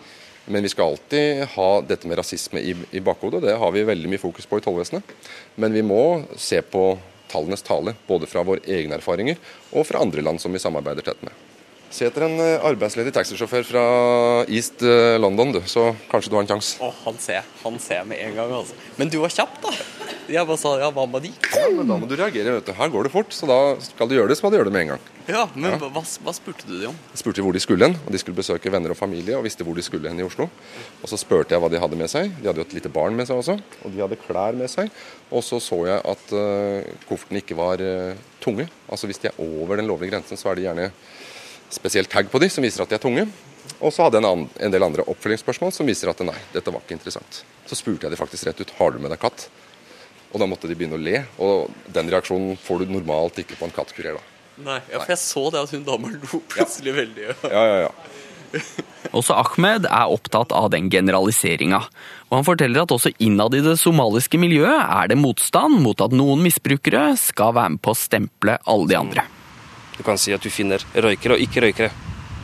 Men 0.46 0.62
vi 0.62 0.70
skal 0.70 0.92
alltid 0.92 1.42
ha 1.56 1.70
dette 1.82 2.06
med 2.06 2.20
rasisme 2.20 2.62
i, 2.62 2.74
i 2.94 3.02
bakhodet. 3.02 3.42
Det 3.42 3.56
har 3.58 3.72
vi 3.74 3.86
veldig 3.86 4.12
mye 4.12 4.22
fokus 4.22 4.46
på 4.46 4.60
i 4.60 4.64
tollvesenet. 4.64 5.16
Men 5.58 5.74
vi 5.74 5.82
må 5.82 6.22
se 6.38 6.60
på 6.62 6.92
tallenes 7.30 7.66
tale, 7.66 7.96
både 8.06 8.28
fra 8.30 8.44
våre 8.46 8.62
egne 8.70 9.00
erfaringer 9.00 9.40
og 9.72 9.88
fra 9.88 10.04
andre 10.04 10.22
land 10.22 10.42
som 10.42 10.54
vi 10.54 10.62
samarbeider 10.62 11.06
tett 11.06 11.26
med. 11.26 11.45
Se 11.90 12.06
etter 12.08 12.26
en 12.26 12.40
eh, 12.42 12.64
arbeidsledig 12.66 13.12
taxisjåfør 13.14 13.66
fra 13.68 13.84
East 14.50 14.82
eh, 14.84 15.16
London, 15.22 15.54
du, 15.54 15.60
så 15.70 15.92
kanskje 16.10 16.32
du 16.32 16.36
har 16.38 16.44
en 16.44 16.50
sjanse. 16.56 16.80
Oh, 16.82 16.94
han 17.06 17.18
ser 17.22 17.46
han 17.62 17.78
ser 17.82 18.04
med 18.08 18.20
en 18.22 18.34
gang, 18.36 18.52
altså. 18.60 18.74
Men 18.98 19.12
du 19.12 19.20
var 19.22 19.32
kjapp, 19.32 19.60
da. 19.62 19.72
Jeg 20.26 20.42
bare 20.42 20.58
sa 20.58 20.72
ja, 20.80 20.88
hva 20.90 21.04
med 21.06 21.22
de? 21.22 21.30
Ja, 21.54 21.68
men 21.70 21.86
Da 21.86 21.96
må 22.02 22.08
du 22.10 22.16
reagere. 22.18 22.56
vet 22.56 22.66
du. 22.66 22.72
Her 22.74 22.90
går 22.90 23.06
det 23.06 23.12
fort, 23.14 23.30
så 23.34 23.46
da 23.46 23.58
skal 23.82 24.10
du 24.10 24.16
gjøre 24.16 24.32
det, 24.32 24.36
så 24.38 24.46
må 24.46 24.50
du 24.50 24.56
gjøre 24.58 24.70
det 24.70 24.74
med 24.74 24.82
en 24.86 24.90
gang. 24.96 25.04
Ja, 25.30 25.44
men 25.54 25.76
ja. 25.76 25.78
Hva, 25.78 26.02
hva, 26.02 26.32
spurte 26.34 26.66
du 26.66 26.74
de 26.80 26.88
om? 26.90 26.96
Jeg 27.12 27.20
spurte 27.22 27.44
hvor 27.46 27.54
de 27.54 27.62
skulle 27.62 27.86
hen. 27.86 27.94
og 28.02 28.10
De 28.14 28.18
skulle 28.18 28.38
besøke 28.38 28.72
venner 28.74 28.90
og 28.94 28.98
familie 28.98 29.38
og 29.38 29.46
visste 29.46 29.66
hvor 29.66 29.78
de 29.78 29.84
skulle 29.86 30.10
hen 30.10 30.18
i 30.22 30.26
Oslo. 30.26 30.48
Og 30.98 31.10
Så 31.10 31.18
spurte 31.22 31.54
jeg 31.54 31.62
hva 31.62 31.70
de 31.70 31.80
hadde 31.82 31.98
med 31.98 32.10
seg. 32.10 32.32
De 32.40 32.50
hadde 32.50 32.62
jo 32.62 32.66
et 32.66 32.74
lite 32.74 32.90
barn 32.90 33.14
med 33.18 33.30
seg 33.30 33.38
også. 33.38 33.56
Og 33.84 33.94
de 33.94 34.02
hadde 34.02 34.18
klær 34.24 34.58
med 34.58 34.70
seg. 34.70 34.90
Og 35.30 35.46
så 35.46 35.62
så 35.62 35.78
jeg 35.86 36.02
at 36.02 36.34
uh, 36.34 37.06
koffertene 37.06 37.42
ikke 37.42 37.58
var 37.58 37.82
uh, 37.82 38.18
tunge. 38.42 38.66
Altså 38.90 39.10
Hvis 39.10 39.22
de 39.22 39.30
er 39.30 39.40
over 39.42 39.78
den 39.78 39.90
lovlige 39.90 40.14
grensen, 40.14 40.38
så 40.38 40.50
er 40.50 40.58
de 40.58 40.66
gjerne 40.66 40.90
spesielt 41.76 42.10
tag 42.12 42.30
på 42.32 42.40
de 42.42 42.48
som 42.52 42.64
viser 42.64 42.84
at 42.84 42.92
de 42.92 42.98
er 42.98 43.02
tunge. 43.02 43.26
Og 43.76 43.92
så 43.92 44.06
hadde 44.06 44.20
jeg 44.20 44.26
en, 44.28 44.46
en, 44.48 44.72
del 44.72 44.86
andre 44.86 45.04
oppfølgingsspørsmål 45.12 45.72
som 45.74 45.88
viser 45.88 46.10
at 46.10 46.22
nei, 46.24 46.36
dette 46.54 46.72
var 46.72 46.84
ikke 46.84 46.96
interessant. 46.96 47.42
Så 47.68 47.78
spurte 47.78 48.06
jeg 48.06 48.14
de 48.14 48.20
faktisk 48.20 48.48
rett 48.48 48.62
ut 48.62 48.74
har 48.78 48.94
du 48.94 49.00
med 49.02 49.12
deg 49.12 49.20
katt. 49.20 49.48
Og 50.32 50.40
da 50.42 50.48
måtte 50.48 50.70
de 50.70 50.76
begynne 50.78 50.98
å 50.98 51.02
le. 51.02 51.22
Og 51.42 51.72
den 51.92 52.10
reaksjonen 52.12 52.56
får 52.60 52.84
du 52.84 52.94
normalt 52.96 53.40
ikke 53.42 53.58
på 53.58 53.68
en 53.68 53.76
kattkurer. 53.76 54.18
da. 54.18 54.32
Nei, 54.66 54.80
ja, 54.88 55.00
for 55.02 55.12
jeg 55.12 55.20
så 55.20 55.48
det 55.52 55.64
at 55.66 55.72
hun 55.76 55.84
dama 55.84 56.12
lo 56.12 56.40
plutselig 56.48 56.94
ja. 56.94 56.98
veldig. 57.02 57.26
Ja, 57.52 57.64
ja, 57.66 57.80
ja. 57.86 57.94
Også 59.16 59.36
Ahmed 59.36 59.86
er 59.88 60.12
opptatt 60.12 60.52
av 60.56 60.70
den 60.72 60.88
generaliseringa. 60.90 61.82
Og 62.30 62.38
han 62.38 62.46
forteller 62.46 62.82
at 62.82 62.94
også 62.94 63.12
innad 63.22 63.54
i 63.54 63.62
det 63.62 63.76
somaliske 63.78 64.40
miljøet 64.40 64.80
er 64.82 65.12
det 65.12 65.18
motstand 65.20 65.78
mot 65.84 66.00
at 66.02 66.14
noen 66.16 66.42
misbrukere 66.42 67.12
skal 67.20 67.54
være 67.56 67.76
med 67.76 67.84
på 67.84 67.94
å 67.94 67.98
stemple 67.98 68.58
alle 68.66 68.90
de 68.90 68.98
andre. 68.98 69.26
Du 69.96 70.02
kan 70.04 70.18
si 70.20 70.34
at 70.36 70.44
du 70.44 70.50
finner 70.52 70.82
røykere 70.94 71.36
og 71.36 71.44
ikke-røykere. 71.44 71.90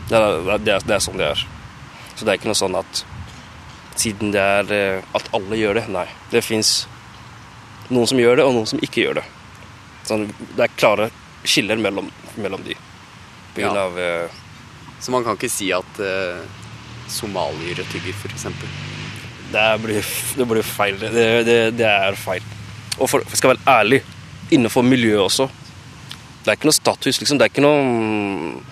Det, 0.08 0.20
det, 0.64 0.78
det, 0.86 0.94
er 0.96 1.02
sånn 1.04 1.20
det 1.20 1.32
er. 1.34 1.42
Så 2.16 2.24
det 2.24 2.32
er 2.32 2.40
ikke 2.40 2.50
noe 2.50 2.58
sånn 2.58 2.78
at 2.78 3.02
siden 4.00 4.32
det 4.32 4.40
er 4.40 4.72
eh, 4.72 5.10
at 5.16 5.28
alle 5.36 5.58
gjør 5.60 5.80
det. 5.80 5.86
Nei. 5.92 6.06
Det 6.32 6.42
fins 6.44 6.72
noen 7.92 8.08
som 8.08 8.20
gjør 8.20 8.40
det, 8.40 8.46
og 8.46 8.56
noen 8.56 8.68
som 8.68 8.80
ikke 8.82 9.04
gjør 9.04 9.20
det. 9.20 9.26
Sånn, 10.08 10.26
det 10.56 10.66
er 10.66 10.78
klare 10.78 11.10
skiller 11.44 11.80
mellom, 11.80 12.08
mellom 12.40 12.64
de. 12.64 12.76
På 13.52 13.60
grunn 13.60 13.76
ja. 13.76 13.84
av 13.84 13.98
uh, 13.98 14.40
Så 15.02 15.12
man 15.12 15.24
kan 15.26 15.36
ikke 15.36 15.50
si 15.52 15.68
at 15.74 16.00
uh, 16.00 16.40
somaliere 17.10 17.84
tygger, 17.92 18.16
f.eks.? 18.16 18.46
Det 19.52 19.66
blir, 19.82 20.12
det 20.38 20.46
blir 20.48 20.64
feil. 20.64 20.96
Det, 21.02 21.26
det, 21.44 21.56
det, 21.76 21.88
er 21.88 22.16
feil. 22.16 22.44
Og 22.96 23.10
for, 23.10 23.24
jeg 23.28 23.40
skal 23.40 23.52
være 23.52 23.80
ærlig, 23.80 24.00
innenfor 24.54 24.86
miljøet 24.86 25.26
også 25.26 25.50
det 26.42 26.50
er 26.50 26.58
ikke 26.58 26.66
noe 26.66 26.74
status, 26.74 27.20
liksom. 27.20 27.38
Det 27.38 27.46
er 27.46 27.52
ikke 27.52 27.62
noe 27.62 28.62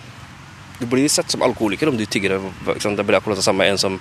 Du 0.80 0.87
blir 0.88 1.11
sett 1.12 1.30
som 1.30 1.42
alkoholiker 1.44 1.90
om 1.90 1.96
du 1.98 2.06
tigger. 2.06 2.38
Liksom. 2.66 2.96
Det 2.96 3.04
blir 3.04 3.18
akkurat 3.18 3.37
det 3.37 3.44
samme 3.44 3.66
en 3.68 3.78
som 3.78 3.98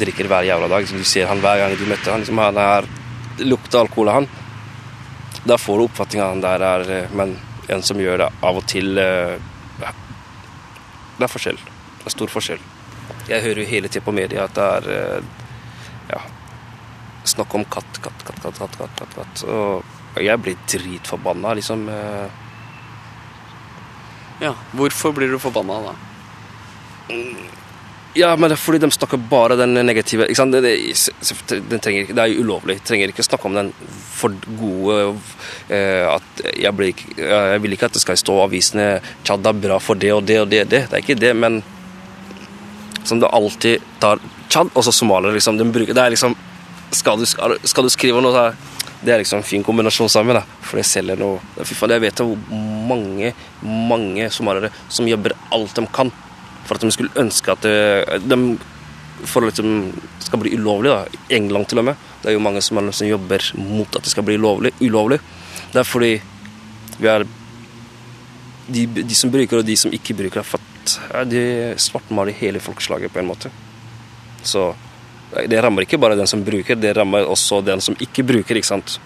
drikker 0.00 0.28
hver 0.30 0.46
jævla 0.48 0.68
dag. 0.72 0.86
Du 0.88 1.04
ser 1.04 1.28
han 1.28 1.42
hver 1.44 1.60
gang 1.60 1.76
du 1.76 1.84
møter 1.86 2.14
han. 2.14 2.24
Liksom, 2.24 2.40
han 2.40 2.60
er, 2.60 2.88
lukter 3.44 3.82
alkohol 3.82 4.08
av 4.08 4.20
han. 4.20 4.28
Da 5.46 5.58
får 5.60 5.78
du 5.78 5.84
oppfatninga 5.84 6.30
han 6.32 6.40
der 6.42 6.64
er 6.64 6.90
eh, 6.90 7.12
Men 7.14 7.36
en 7.68 7.82
som 7.84 8.00
gjør 8.00 8.24
det 8.24 8.30
av 8.48 8.56
og 8.58 8.64
til 8.70 8.98
eh, 8.98 9.36
Det 11.18 11.28
er 11.28 11.32
forskjell. 11.32 11.60
Det 12.00 12.08
er 12.08 12.16
stor 12.16 12.32
forskjell. 12.32 12.64
Jeg 13.28 13.42
hører 13.42 13.62
jo 13.62 13.68
hele 13.70 13.90
tida 13.92 14.04
på 14.06 14.14
media 14.14 14.46
at 14.46 14.56
det 14.56 14.66
er 14.78 14.88
eh, 14.94 15.28
ja, 16.10 16.22
snakk 17.26 17.54
om 17.58 17.64
katt, 17.70 18.00
katt, 18.02 18.24
katt, 18.24 18.42
katt, 18.42 18.58
katt, 18.58 18.80
katt, 18.80 18.98
katt, 18.98 19.14
katt. 19.20 19.44
Og 19.50 19.95
jeg 20.24 20.40
blir 20.42 20.56
dritforbanna, 20.70 21.54
liksom. 21.58 21.88
Eh. 21.88 22.26
Ja, 24.40 24.54
hvorfor 24.76 25.12
blir 25.16 25.32
du 25.32 25.38
forbanna 25.40 25.80
da? 25.80 25.94
Ja, 28.16 28.30
men 28.36 28.48
det 28.48 28.56
er 28.56 28.60
fordi 28.60 28.80
de 28.80 28.88
snakker 28.92 29.20
bare 29.30 29.58
den 29.60 29.76
negative 29.76 30.24
ikke 30.24 30.38
sant? 30.38 30.56
Det, 30.56 30.72
det, 30.72 31.58
det, 31.68 31.80
trenger, 31.84 32.12
det 32.16 32.22
er 32.22 32.32
jo 32.32 32.44
ulovlig. 32.46 32.78
Trenger 32.84 33.12
ikke 33.12 33.24
snakke 33.26 33.48
om 33.48 33.56
den 33.56 33.70
for 34.16 34.32
gode 34.56 34.96
eh, 35.68 36.04
at 36.08 36.44
jeg, 36.56 36.72
blir, 36.76 37.04
jeg, 37.20 37.62
vil 37.64 37.76
ikke 37.76 37.90
at 37.90 37.96
det 37.96 38.04
skal 38.04 38.16
stå 38.20 38.38
i 38.38 38.44
avisene 38.46 38.86
Tsjad 39.20 39.44
er 39.44 39.60
bra 39.60 39.76
for 39.84 40.00
det 40.00 40.14
og 40.16 40.24
det 40.28 40.40
og 40.40 40.48
det. 40.52 40.64
Det, 40.72 40.86
det 40.88 40.96
er 40.96 41.04
ikke 41.04 41.18
det, 41.20 41.34
men 41.36 41.60
som 43.04 43.20
det 43.20 43.32
alltid 43.36 43.84
tar 44.00 44.22
Tsjad, 44.48 44.72
og 44.72 44.84
så 44.86 44.94
somaliere. 44.96 45.36
Liksom, 45.36 45.60
de 45.60 45.68
bruker, 45.68 45.96
det 45.96 46.06
er 46.06 46.16
liksom 46.16 46.36
skal 46.96 47.20
du, 47.20 47.26
skal 47.26 47.84
du 47.84 47.92
skrive 47.92 48.22
noe 48.24 48.32
så 48.32 48.48
det 49.06 49.14
er 49.14 49.22
liksom 49.22 49.40
en 49.40 49.46
fin 49.46 49.64
kombinasjon 49.64 50.10
sammen. 50.10 50.36
da, 50.36 50.42
For 50.66 50.80
det 50.80 50.86
selger 50.88 51.18
noe 51.20 51.64
Fy 51.64 51.76
faen, 51.78 51.94
Jeg 51.96 52.02
vet 52.02 52.22
hvor 52.22 52.36
mange 52.90 53.32
mange 53.62 54.30
somaliere 54.34 54.72
som 54.92 55.08
jobber 55.08 55.36
alt 55.54 55.74
de 55.78 55.86
kan 55.94 56.10
for 56.66 56.74
at 56.74 56.82
de 56.82 56.90
skulle 56.90 57.14
ønske 57.22 57.52
at 57.52 57.62
det, 57.62 58.20
de 58.26 58.38
for 59.26 59.46
at 59.46 59.54
liksom 59.54 59.92
skal 60.20 60.40
bli 60.42 60.56
ulovlig. 60.58 60.90
da, 60.90 61.06
England 61.36 61.68
til 61.70 61.78
og 61.78 61.86
med. 61.88 62.00
Det 62.22 62.30
er 62.30 62.34
jo 62.34 62.42
mange 62.42 62.60
somaliere 62.60 62.98
som 62.98 63.08
jobber 63.08 63.44
mot 63.54 63.96
at 63.96 64.02
det 64.02 64.12
skal 64.12 64.26
bli 64.26 64.36
lovlig, 64.36 64.72
ulovlig. 64.82 65.20
Det 65.72 65.80
er 65.80 65.86
fordi 65.86 66.12
vi 66.98 67.08
er 67.08 67.24
de, 68.66 68.86
de, 68.86 69.14
som 69.14 69.30
bruker, 69.30 69.60
og 69.60 69.66
de 69.66 69.76
som 69.78 69.92
ikke 69.94 70.16
bruker, 70.18 70.42
har 70.42 70.48
fått 70.48 70.96
ja, 71.12 71.22
De 71.24 71.42
svartmaler 71.78 72.34
hele 72.34 72.60
folkeslaget 72.62 73.12
på 73.12 73.22
en 73.22 73.30
måte. 73.30 73.52
Så 74.42 74.72
det 75.50 75.60
rammer 75.62 75.86
ikke 75.86 75.98
bare 76.00 76.16
den 76.18 76.28
som 76.30 76.44
bruker, 76.46 76.78
det 76.78 76.94
rammer 76.96 77.26
også 77.26 77.62
den 77.66 77.82
som 77.84 77.96
ikke 78.00 78.24
bruker. 78.26 78.56
ikke 78.56 78.72
sant? 78.72 78.98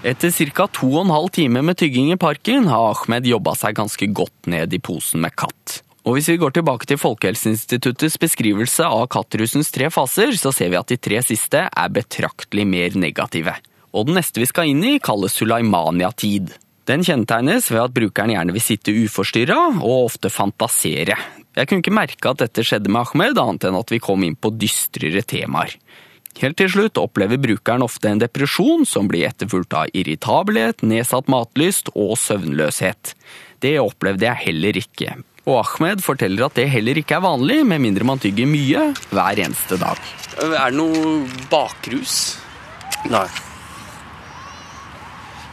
Etter 0.00 0.32
ca. 0.32 0.66
to 0.72 0.88
og 0.94 1.04
en 1.04 1.12
halv 1.12 1.28
time 1.36 1.62
med 1.62 1.76
tygging 1.76 2.12
i 2.12 2.16
parken 2.16 2.70
har 2.72 2.94
Ahmed 2.94 3.26
jobba 3.28 3.52
seg 3.58 3.76
ganske 3.76 4.06
godt 4.16 4.48
ned 4.48 4.72
i 4.72 4.80
posen 4.80 5.20
med 5.20 5.36
katt. 5.36 5.82
Og 6.08 6.16
hvis 6.16 6.30
vi 6.32 6.38
går 6.40 6.54
tilbake 6.56 6.88
til 6.88 6.96
Folkehelseinstituttets 6.96 8.16
beskrivelse 8.22 8.86
av 8.86 9.04
kattrusens 9.12 9.68
tre 9.74 9.90
faser, 9.92 10.32
så 10.40 10.52
ser 10.56 10.72
vi 10.72 10.78
at 10.80 10.88
de 10.88 10.96
tre 10.96 11.20
siste 11.20 11.66
er 11.68 11.92
betraktelig 11.92 12.64
mer 12.64 12.96
negative. 12.96 13.52
Og 13.92 14.08
den 14.08 14.16
neste 14.16 14.40
vi 14.40 14.48
skal 14.48 14.72
inn 14.72 14.80
i, 14.86 14.96
kalles 15.02 15.36
Sulaimania-tid. 15.36 16.54
Den 16.90 17.04
kjennetegnes 17.06 17.68
ved 17.70 17.84
at 17.84 17.94
brukeren 17.94 18.32
gjerne 18.34 18.54
vil 18.56 18.64
sitte 18.64 18.94
uforstyrra 19.04 19.58
og 19.78 20.08
ofte 20.08 20.30
fantasere. 20.32 21.14
Jeg 21.54 21.68
kunne 21.68 21.84
ikke 21.84 21.94
merke 21.94 22.32
at 22.32 22.40
dette 22.42 22.64
skjedde 22.66 22.90
med 22.90 23.04
Ahmed, 23.04 23.38
annet 23.38 23.66
enn 23.68 23.78
at 23.78 23.92
vi 23.94 24.00
kom 24.02 24.24
inn 24.26 24.34
på 24.34 24.50
dystrere 24.58 25.22
temaer. 25.22 25.76
Helt 26.40 26.56
til 26.58 26.70
slutt 26.70 26.98
opplever 26.98 27.38
brukeren 27.42 27.84
ofte 27.84 28.10
en 28.10 28.22
depresjon 28.22 28.86
som 28.86 29.10
blir 29.10 29.28
etterfulgt 29.28 29.74
av 29.76 29.90
irritabelhet, 29.94 30.82
nedsatt 30.86 31.30
matlyst 31.30 31.90
og 31.94 32.16
søvnløshet. 32.18 33.14
Det 33.62 33.76
opplevde 33.82 34.26
jeg 34.26 34.46
heller 34.46 34.80
ikke. 34.80 35.18
Og 35.46 35.60
Ahmed 35.60 36.02
forteller 36.04 36.46
at 36.46 36.58
det 36.58 36.68
heller 36.72 36.98
ikke 36.98 37.18
er 37.18 37.26
vanlig, 37.26 37.60
med 37.66 37.82
mindre 37.86 38.06
man 38.08 38.22
tygger 38.22 38.50
mye 38.50 38.88
hver 39.10 39.44
eneste 39.46 39.78
dag. 39.78 40.02
Er 40.40 40.72
det 40.72 40.78
noe 40.78 41.22
bakrus? 41.52 42.16
Nei. 43.10 43.28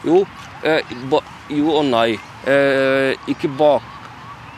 Jo, 0.07 0.23
eh, 0.63 0.95
ba, 1.11 1.21
jo 1.51 1.73
og 1.75 1.85
nei. 1.89 2.17
Eh, 2.47 3.13
ikke 3.27 3.49
bak 3.59 3.93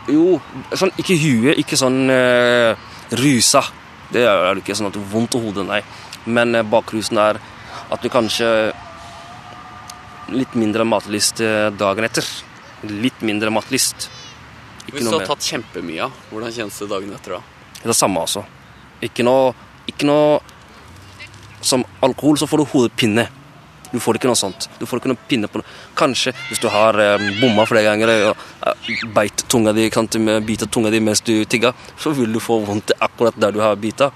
Jo, 0.09 0.39
sånn 0.77 0.91
ikke 0.97 1.15
huet, 1.21 1.59
ikke 1.61 1.77
sånn 1.77 2.09
eh, 2.09 2.73
rusa. 3.19 3.61
Det 4.09 4.23
er 4.25 4.55
det 4.55 4.63
ikke 4.63 4.77
sånn 4.77 4.89
at 4.89 4.95
du 4.95 5.01
har 5.03 5.11
vondt 5.11 5.37
i 5.37 5.41
hodet, 5.43 5.65
nei. 5.69 5.81
Men 6.25 6.55
eh, 6.57 6.65
bakrusen 6.65 7.19
er 7.21 7.39
at 7.89 8.01
du 8.01 8.09
kanskje 8.13 8.49
Litt 10.29 10.53
mindre 10.53 10.85
matlyst 10.85 11.39
eh, 11.41 11.71
dagen 11.73 12.05
etter. 12.05 12.25
Litt 12.85 13.23
mindre 13.25 13.49
matlyst. 13.49 14.09
Ikke 14.85 14.99
Hvis 14.99 15.07
du 15.09 15.15
har 15.15 15.25
tatt 15.25 15.45
kjempemye, 15.45 16.05
hvordan 16.29 16.53
kjennes 16.53 16.77
det 16.83 16.87
dagen 16.91 17.15
etter 17.17 17.37
da? 17.37 17.39
Det 17.79 17.87
er 17.87 17.91
det 17.93 17.97
samme, 17.97 18.21
altså. 18.21 18.43
Ikke 19.01 19.25
noe, 19.25 19.53
ikke 19.87 20.05
noe 20.09 20.39
Som 21.65 21.85
alkohol 22.05 22.37
så 22.39 22.47
får 22.47 22.61
du 22.61 22.65
hodepine. 22.71 23.25
Du 23.91 23.99
får 23.99 24.19
ikke 24.19 24.29
noe 24.29 24.39
sånt. 24.39 24.69
Du 24.79 24.85
får 24.85 25.01
ikke 25.01 25.11
noe 25.11 25.27
pinne 25.29 25.49
på 25.49 25.61
noe. 25.61 25.77
Kanskje 25.97 26.33
hvis 26.49 26.61
du 26.61 26.69
har 26.73 26.97
eh, 27.01 27.29
bomma 27.41 27.65
flere 27.69 27.89
ganger 27.89 28.13
og 28.31 28.43
eh, 28.69 29.05
beit 29.15 29.45
tunga 29.49 29.73
di, 29.73 29.89
bite 30.45 30.69
tunga 30.69 30.91
di 30.93 31.01
mens 31.03 31.23
du 31.25 31.33
tigger, 31.45 31.73
så 31.97 32.13
vil 32.17 32.33
du 32.33 32.41
få 32.43 32.59
vondt 32.67 32.93
akkurat 32.99 33.37
der 33.39 33.55
du 33.55 33.63
har 33.63 33.79
bita. 33.81 34.11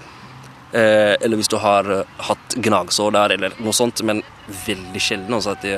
Eh, 0.74 1.14
eller 1.20 1.38
hvis 1.38 1.50
du 1.50 1.56
har 1.62 1.90
eh, 1.90 2.06
hatt 2.28 2.56
gnagsår 2.58 3.12
der, 3.14 3.36
eller 3.36 3.58
noe 3.62 3.74
sånt. 3.76 4.02
Men 4.02 4.22
veldig 4.66 5.02
sjelden. 5.02 5.36
Altså 5.36 5.54
at 5.54 5.62
det 5.62 5.76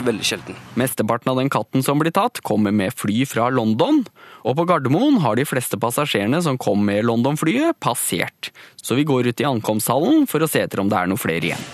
Veldig 0.00 0.24
sjelden. 0.24 0.56
Mesteparten 0.80 1.28
av 1.28 1.36
den 1.36 1.50
katten 1.52 1.82
som 1.84 2.00
blir 2.00 2.12
tatt, 2.14 2.40
kommer 2.46 2.72
med 2.72 2.94
fly 2.96 3.26
fra 3.28 3.50
London, 3.52 4.00
og 4.48 4.56
på 4.56 4.64
Gardermoen 4.70 5.18
har 5.20 5.36
de 5.36 5.44
fleste 5.44 5.76
passasjerene 5.80 6.40
som 6.44 6.56
kom 6.60 6.80
med 6.88 7.04
London-flyet, 7.04 7.76
passert. 7.84 8.48
Så 8.80 8.96
vi 8.96 9.04
går 9.04 9.28
ut 9.28 9.42
i 9.42 9.48
ankomsthallen 9.48 10.24
for 10.30 10.40
å 10.40 10.48
se 10.48 10.62
etter 10.64 10.80
om 10.80 10.88
det 10.88 10.96
er 10.96 11.10
noe 11.10 11.20
flere 11.20 11.50
igjen. 11.50 11.66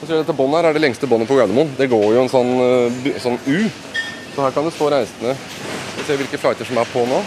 Dette 0.00 0.32
båndet 0.32 0.62
her 0.62 0.70
er 0.70 0.78
det 0.78 0.80
lengste 0.86 1.08
båndet 1.10 1.28
på 1.28 1.36
Gardermoen. 1.36 1.74
Det 1.76 1.90
går 1.92 2.06
jo 2.14 2.22
en 2.22 2.32
sånn, 2.32 2.54
eh, 2.64 3.20
sånn 3.20 3.36
U. 3.44 3.68
Så 4.34 4.46
her 4.46 4.56
kan 4.56 4.64
det 4.64 4.72
stå 4.72 4.88
reisende. 4.94 5.36
Vi 5.98 6.06
ser 6.06 6.16
hvilke 6.16 6.40
flighter 6.40 6.64
som 6.64 6.78
er 6.80 6.88
på 6.88 7.04
nå. 7.04 7.20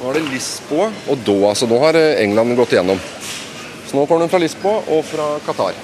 Nå 0.00 0.10
er 0.10 0.18
det 0.18 0.26
Lisboa 0.32 0.90
og 1.12 1.22
Doha, 1.22 1.54
så 1.54 1.68
nå 1.70 1.78
har 1.78 1.94
eh, 1.94 2.24
England 2.24 2.56
gått 2.58 2.74
igjennom. 2.74 2.98
Så 3.86 3.94
nå 3.94 4.06
kommer 4.06 4.26
den 4.26 4.32
fra 4.32 4.42
Lisboa 4.42 4.82
og 4.88 5.04
fra 5.06 5.38
Qatar. 5.46 5.78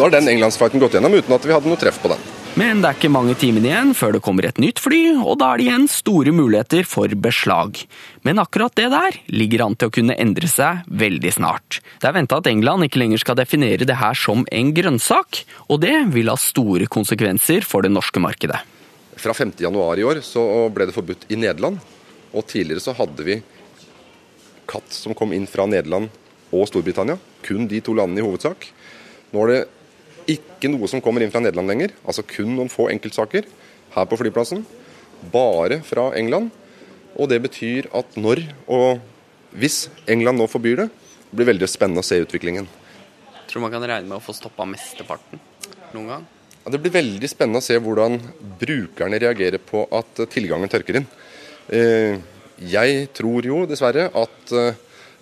Så 0.00 0.04
har 0.06 0.14
den 0.14 0.28
Englandsflighten 0.32 0.80
gått 0.80 0.94
gjennom 0.96 1.12
uten 1.12 1.34
at 1.36 1.44
vi 1.44 1.52
hadde 1.52 1.68
noe 1.68 1.76
treff 1.76 1.98
på 2.00 2.08
den. 2.08 2.20
Men 2.56 2.78
det 2.80 2.88
er 2.88 2.96
ikke 2.96 3.08
mange 3.12 3.34
timene 3.36 3.68
igjen 3.68 3.90
før 3.92 4.14
det 4.16 4.22
kommer 4.24 4.46
et 4.48 4.56
nytt 4.56 4.78
fly, 4.80 5.00
og 5.20 5.34
da 5.42 5.50
er 5.50 5.60
det 5.60 5.64
igjen 5.66 5.82
store 5.92 6.32
muligheter 6.32 6.86
for 6.88 7.12
beslag. 7.26 7.82
Men 8.24 8.40
akkurat 8.40 8.72
det 8.80 8.86
der 8.94 9.18
ligger 9.28 9.66
an 9.66 9.74
til 9.76 9.90
å 9.90 9.92
kunne 9.92 10.14
endre 10.16 10.48
seg 10.48 10.86
veldig 10.88 11.34
snart. 11.36 11.82
Det 12.00 12.08
er 12.08 12.14
venta 12.16 12.38
at 12.40 12.48
England 12.48 12.86
ikke 12.86 13.02
lenger 13.02 13.20
skal 13.20 13.36
definere 13.42 13.84
det 13.84 13.98
her 14.00 14.16
som 14.16 14.46
en 14.48 14.70
grønnsak, 14.78 15.42
og 15.68 15.82
det 15.82 15.92
vil 16.14 16.32
ha 16.32 16.36
store 16.40 16.88
konsekvenser 16.88 17.68
for 17.68 17.84
det 17.84 17.90
norske 17.92 18.22
markedet. 18.24 18.56
Fra 19.20 19.34
5. 19.36 19.52
januar 19.66 20.00
i 20.00 20.06
år 20.08 20.22
så 20.24 20.46
ble 20.72 20.86
det 20.88 20.94
forbudt 20.96 21.26
i 21.28 21.36
Nederland. 21.42 21.76
Og 22.32 22.46
tidligere 22.48 22.80
så 22.80 22.94
hadde 22.96 23.26
vi 23.26 23.36
katt 24.64 24.96
som 24.96 25.12
kom 25.12 25.36
inn 25.36 25.44
fra 25.44 25.68
Nederland 25.68 26.08
og 26.56 26.64
Storbritannia. 26.72 27.18
Kun 27.44 27.68
de 27.68 27.82
to 27.84 27.92
landene 28.00 28.24
i 28.24 28.26
hovedsak. 28.30 28.64
Nå 29.36 29.44
er 29.44 29.52
det 29.52 29.60
ikke 30.30 30.70
noe 30.72 30.88
som 30.90 31.02
kommer 31.04 31.24
inn 31.24 31.32
fra 31.32 31.42
Nederland 31.42 31.70
lenger. 31.70 31.94
Altså 32.04 32.24
kun 32.26 32.54
noen 32.56 32.70
få 32.72 32.88
enkeltsaker 32.92 33.48
her 33.94 34.08
på 34.10 34.18
flyplassen. 34.20 34.64
Bare 35.32 35.80
fra 35.84 36.10
England. 36.18 36.50
Og 37.18 37.28
det 37.30 37.40
betyr 37.44 37.90
at 37.96 38.16
når 38.20 38.44
og 38.70 39.00
hvis 39.58 39.88
England 40.10 40.38
nå 40.38 40.46
forbyr 40.50 40.84
det, 40.84 40.90
blir 41.34 41.48
veldig 41.48 41.68
spennende 41.70 42.04
å 42.04 42.06
se 42.06 42.20
utviklingen. 42.22 42.68
Tror 43.50 43.64
man 43.64 43.72
kan 43.74 43.82
regne 43.82 44.06
med 44.06 44.20
å 44.20 44.22
få 44.22 44.34
stoppa 44.34 44.66
mesteparten 44.68 45.40
noen 45.94 46.12
gang? 46.12 46.26
Ja, 46.60 46.70
Det 46.70 46.80
blir 46.82 46.94
veldig 46.94 47.30
spennende 47.30 47.58
å 47.58 47.66
se 47.66 47.78
hvordan 47.82 48.20
brukerne 48.60 49.18
reagerer 49.18 49.58
på 49.58 49.86
at 49.90 50.22
tilgangen 50.30 50.70
tørker 50.70 51.00
inn. 51.00 51.08
Eh, 51.68 52.20
Jeg 52.60 53.08
tror 53.16 53.46
jo 53.46 53.64
dessverre 53.64 54.10
at 54.12 54.52
eh, 54.52 54.74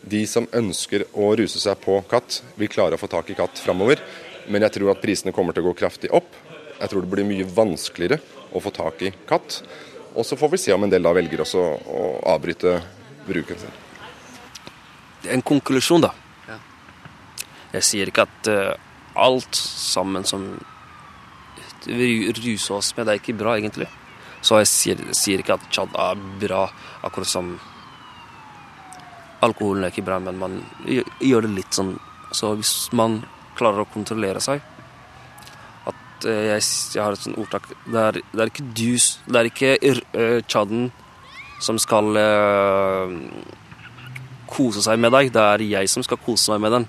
de 0.03 0.25
som 0.27 0.49
ønsker 0.53 1.05
å 1.15 1.37
ruse 1.39 1.61
seg 1.63 1.79
på 1.81 2.01
katt, 2.11 2.43
vil 2.59 2.69
klare 2.69 2.99
å 2.99 3.01
få 3.01 3.09
tak 3.09 3.31
i 3.31 3.37
katt 3.39 3.59
framover. 3.63 4.01
Men 4.49 4.65
jeg 4.65 4.73
tror 4.79 4.93
at 4.95 5.03
prisene 5.03 5.33
kommer 5.37 5.53
til 5.57 5.65
å 5.65 5.71
gå 5.71 5.77
kraftig 5.83 6.11
opp. 6.15 6.31
Jeg 6.79 6.89
tror 6.91 7.05
det 7.05 7.11
blir 7.13 7.27
mye 7.29 7.45
vanskeligere 7.45 8.21
å 8.55 8.63
få 8.63 8.73
tak 8.73 9.03
i 9.03 9.13
katt. 9.29 9.61
Og 10.15 10.25
så 10.27 10.39
får 10.39 10.53
vi 10.55 10.61
se 10.63 10.73
om 10.75 10.85
en 10.87 10.91
del 10.93 11.05
da 11.05 11.13
velger 11.15 11.43
også 11.45 11.61
å 11.61 12.03
avbryte 12.33 12.79
bruken 13.29 13.59
sin. 13.61 13.77
Det 15.23 15.31
er 15.31 15.37
en 15.37 15.43
konklusjon, 15.45 16.01
da. 16.07 16.13
Ja. 16.49 16.57
Jeg 17.77 17.87
sier 17.89 18.11
ikke 18.11 18.25
at 18.29 18.51
eh, 18.51 18.75
alt 19.19 19.59
sammen 19.59 20.25
som 20.25 20.49
vi 21.89 22.29
ruser 22.33 22.79
oss 22.79 22.93
med, 22.97 23.07
det 23.07 23.15
er 23.15 23.21
ikke 23.23 23.37
bra, 23.39 23.57
egentlig. 23.59 23.89
Så 24.45 24.61
jeg 24.63 24.71
sier, 24.71 25.03
sier 25.19 25.43
ikke 25.43 25.57
at 25.59 25.67
Tsjad 25.73 25.95
er 25.99 26.21
bra, 26.41 26.69
akkurat 27.07 27.29
som 27.31 27.57
Alkoholen 29.43 29.85
er 29.87 29.93
ikke 29.93 30.07
bra, 30.07 30.19
men 30.23 30.39
man 30.39 30.57
gjør- 30.87 31.11
gjør 31.23 31.43
det 31.47 31.51
litt 31.55 31.75
sånn 31.75 31.99
Så 32.33 32.57
hvis 32.59 32.93
man 32.93 33.23
klarer 33.59 33.85
å 33.85 33.91
kontrollere 33.93 34.43
seg 34.45 34.63
At 35.89 36.27
eh, 36.29 36.55
jeg, 36.55 36.67
jeg 36.95 37.03
har 37.05 37.17
et 37.17 37.25
sånt 37.25 37.39
ordtak 37.41 37.69
Det 37.85 38.03
er, 38.05 38.21
det 38.33 38.45
er 38.45 38.53
ikke 38.53 38.69
du 38.71 38.93
Det 38.99 39.41
er 39.41 39.51
ikke 39.53 39.73
uh, 40.17 40.89
som 41.59 41.79
skal 41.83 42.15
uh, 42.15 43.11
kose 44.47 44.79
seg 44.85 45.01
med 45.03 45.11
deg. 45.11 45.33
Det 45.35 45.43
er 45.43 45.65
jeg 45.67 45.91
som 45.91 46.05
skal 46.07 46.21
kose 46.23 46.55
meg 46.55 46.63
med 46.63 46.75
den. 46.77 46.87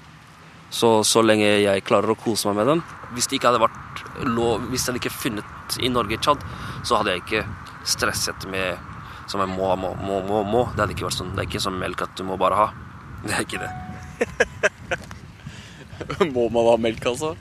Så, 0.69 1.01
så 1.01 1.23
lenge 1.25 1.47
jeg 1.63 1.81
klarer 1.87 2.13
å 2.13 2.19
kose 2.19 2.45
meg 2.51 2.59
med 2.59 2.67
den 2.69 2.81
Hvis 3.15 3.25
det 3.25 3.39
ikke 3.39 3.49
hadde 3.49 3.63
vært 3.63 4.03
lov 4.29 4.67
Hvis 4.69 4.85
den 4.85 4.99
ikke 4.99 5.09
funnet 5.09 5.79
i 5.81 5.89
Norge 5.89 6.19
Tsjad, 6.21 6.43
så 6.85 6.99
hadde 6.99 7.15
jeg 7.15 7.23
ikke 7.23 7.41
stresset 7.89 8.45
med 8.53 8.77
som 9.29 9.41
jeg 9.43 9.49
må, 9.53 9.69
må, 9.77 9.93
må, 9.97 10.43
må. 10.45 10.63
Det 10.73 10.83
hadde 10.83 10.95
ikke 10.95 11.07
vært 11.07 11.19
sånn 11.19 11.33
Det 11.33 11.43
er 11.43 11.49
ikke 11.49 11.63
sånn 11.65 11.81
melk 11.81 12.05
at 12.05 12.13
du 12.17 12.25
må 12.25 12.37
bare 12.41 12.57
ha. 12.57 12.67
Det 13.25 13.33
er 13.35 13.45
ikke 13.45 13.61
det. 13.65 13.71
Må 16.35 16.49
man 16.49 16.67
ha 16.67 16.77
melk, 16.77 17.05
altså? 17.05 17.35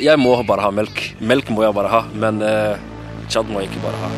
Jeg 0.00 0.18
må 0.20 0.36
bare 0.46 0.64
ha 0.64 0.70
melk. 0.72 1.00
Melk 1.20 1.50
må 1.52 1.64
jeg 1.66 1.76
bare 1.76 1.90
ha, 1.92 2.04
men 2.14 2.40
eh, 2.46 2.78
Chad 3.28 3.50
må 3.50 3.60
jeg 3.60 3.70
ikke 3.70 3.82
bare 3.84 3.98
ha. 4.04 4.10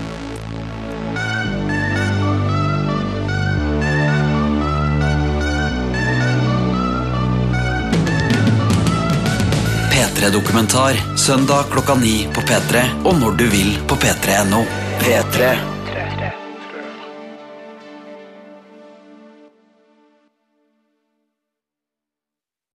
P3-dokumentar 9.92 11.02
søndag 11.18 11.72
klokka 11.72 11.98
ni 12.00 12.28
på 12.34 12.44
P3 12.46 12.86
og 13.04 13.20
når 13.20 13.42
du 13.42 13.46
vil 13.56 13.76
på 13.88 13.98
p3.no. 13.98 14.64
P3. 15.02 15.71